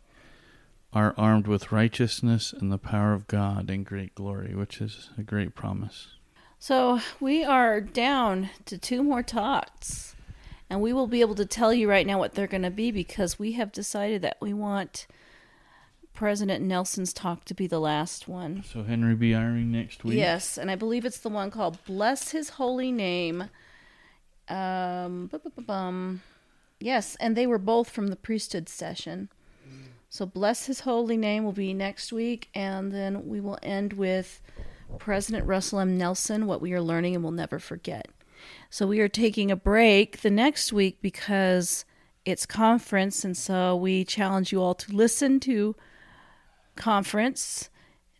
are 0.92 1.14
armed 1.18 1.46
with 1.46 1.72
righteousness 1.72 2.52
and 2.52 2.72
the 2.72 2.78
power 2.78 3.12
of 3.12 3.26
God 3.26 3.70
and 3.70 3.84
great 3.84 4.14
glory, 4.14 4.54
which 4.54 4.80
is 4.80 5.10
a 5.18 5.22
great 5.22 5.54
promise. 5.54 6.17
So 6.58 7.00
we 7.20 7.44
are 7.44 7.80
down 7.80 8.50
to 8.66 8.76
two 8.76 9.02
more 9.02 9.22
talks, 9.22 10.16
and 10.68 10.80
we 10.80 10.92
will 10.92 11.06
be 11.06 11.20
able 11.20 11.36
to 11.36 11.46
tell 11.46 11.72
you 11.72 11.88
right 11.88 12.06
now 12.06 12.18
what 12.18 12.34
they're 12.34 12.48
going 12.48 12.62
to 12.62 12.70
be 12.70 12.90
because 12.90 13.38
we 13.38 13.52
have 13.52 13.70
decided 13.70 14.22
that 14.22 14.38
we 14.40 14.52
want 14.52 15.06
President 16.14 16.64
Nelson's 16.64 17.12
talk 17.12 17.44
to 17.44 17.54
be 17.54 17.68
the 17.68 17.78
last 17.78 18.26
one. 18.26 18.64
So 18.64 18.82
Henry 18.82 19.14
B. 19.14 19.30
Eyring 19.30 19.66
next 19.66 20.02
week. 20.02 20.18
Yes, 20.18 20.58
and 20.58 20.68
I 20.68 20.74
believe 20.74 21.04
it's 21.04 21.20
the 21.20 21.28
one 21.28 21.52
called 21.52 21.78
"Bless 21.84 22.32
His 22.32 22.50
Holy 22.50 22.90
Name." 22.90 23.50
Um, 24.48 25.30
yes, 26.80 27.16
and 27.20 27.36
they 27.36 27.46
were 27.46 27.58
both 27.58 27.88
from 27.88 28.08
the 28.08 28.16
priesthood 28.16 28.68
session. 28.68 29.28
So 30.10 30.26
bless 30.26 30.66
His 30.66 30.80
holy 30.80 31.16
name 31.16 31.44
will 31.44 31.52
be 31.52 31.72
next 31.72 32.12
week, 32.12 32.48
and 32.52 32.90
then 32.90 33.28
we 33.28 33.40
will 33.40 33.58
end 33.62 33.92
with 33.92 34.40
President 34.98 35.46
Russell 35.46 35.80
M. 35.80 35.98
Nelson, 35.98 36.46
What 36.46 36.60
We 36.60 36.72
Are 36.72 36.80
Learning 36.80 37.14
and 37.14 37.22
Will 37.22 37.30
Never 37.30 37.58
Forget. 37.58 38.08
So 38.70 38.86
we 38.86 39.00
are 39.00 39.08
taking 39.08 39.50
a 39.50 39.56
break 39.56 40.20
the 40.20 40.30
next 40.30 40.72
week 40.72 40.98
because 41.02 41.84
it's 42.24 42.46
conference, 42.46 43.24
and 43.24 43.36
so 43.36 43.76
we 43.76 44.04
challenge 44.04 44.52
you 44.52 44.62
all 44.62 44.74
to 44.74 44.92
listen 44.92 45.40
to 45.40 45.74
conference, 46.76 47.70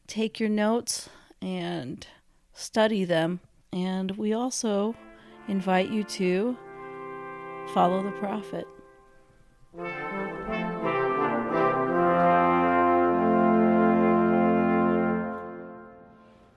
take 0.06 0.40
your 0.40 0.48
notes, 0.48 1.08
and 1.40 2.06
study 2.52 3.04
them. 3.04 3.40
And 3.72 4.12
we 4.12 4.32
also 4.32 4.96
invite 5.46 5.90
you 5.90 6.04
to 6.04 6.56
follow 7.74 8.02
the 8.02 8.12
prophet. 8.12 8.66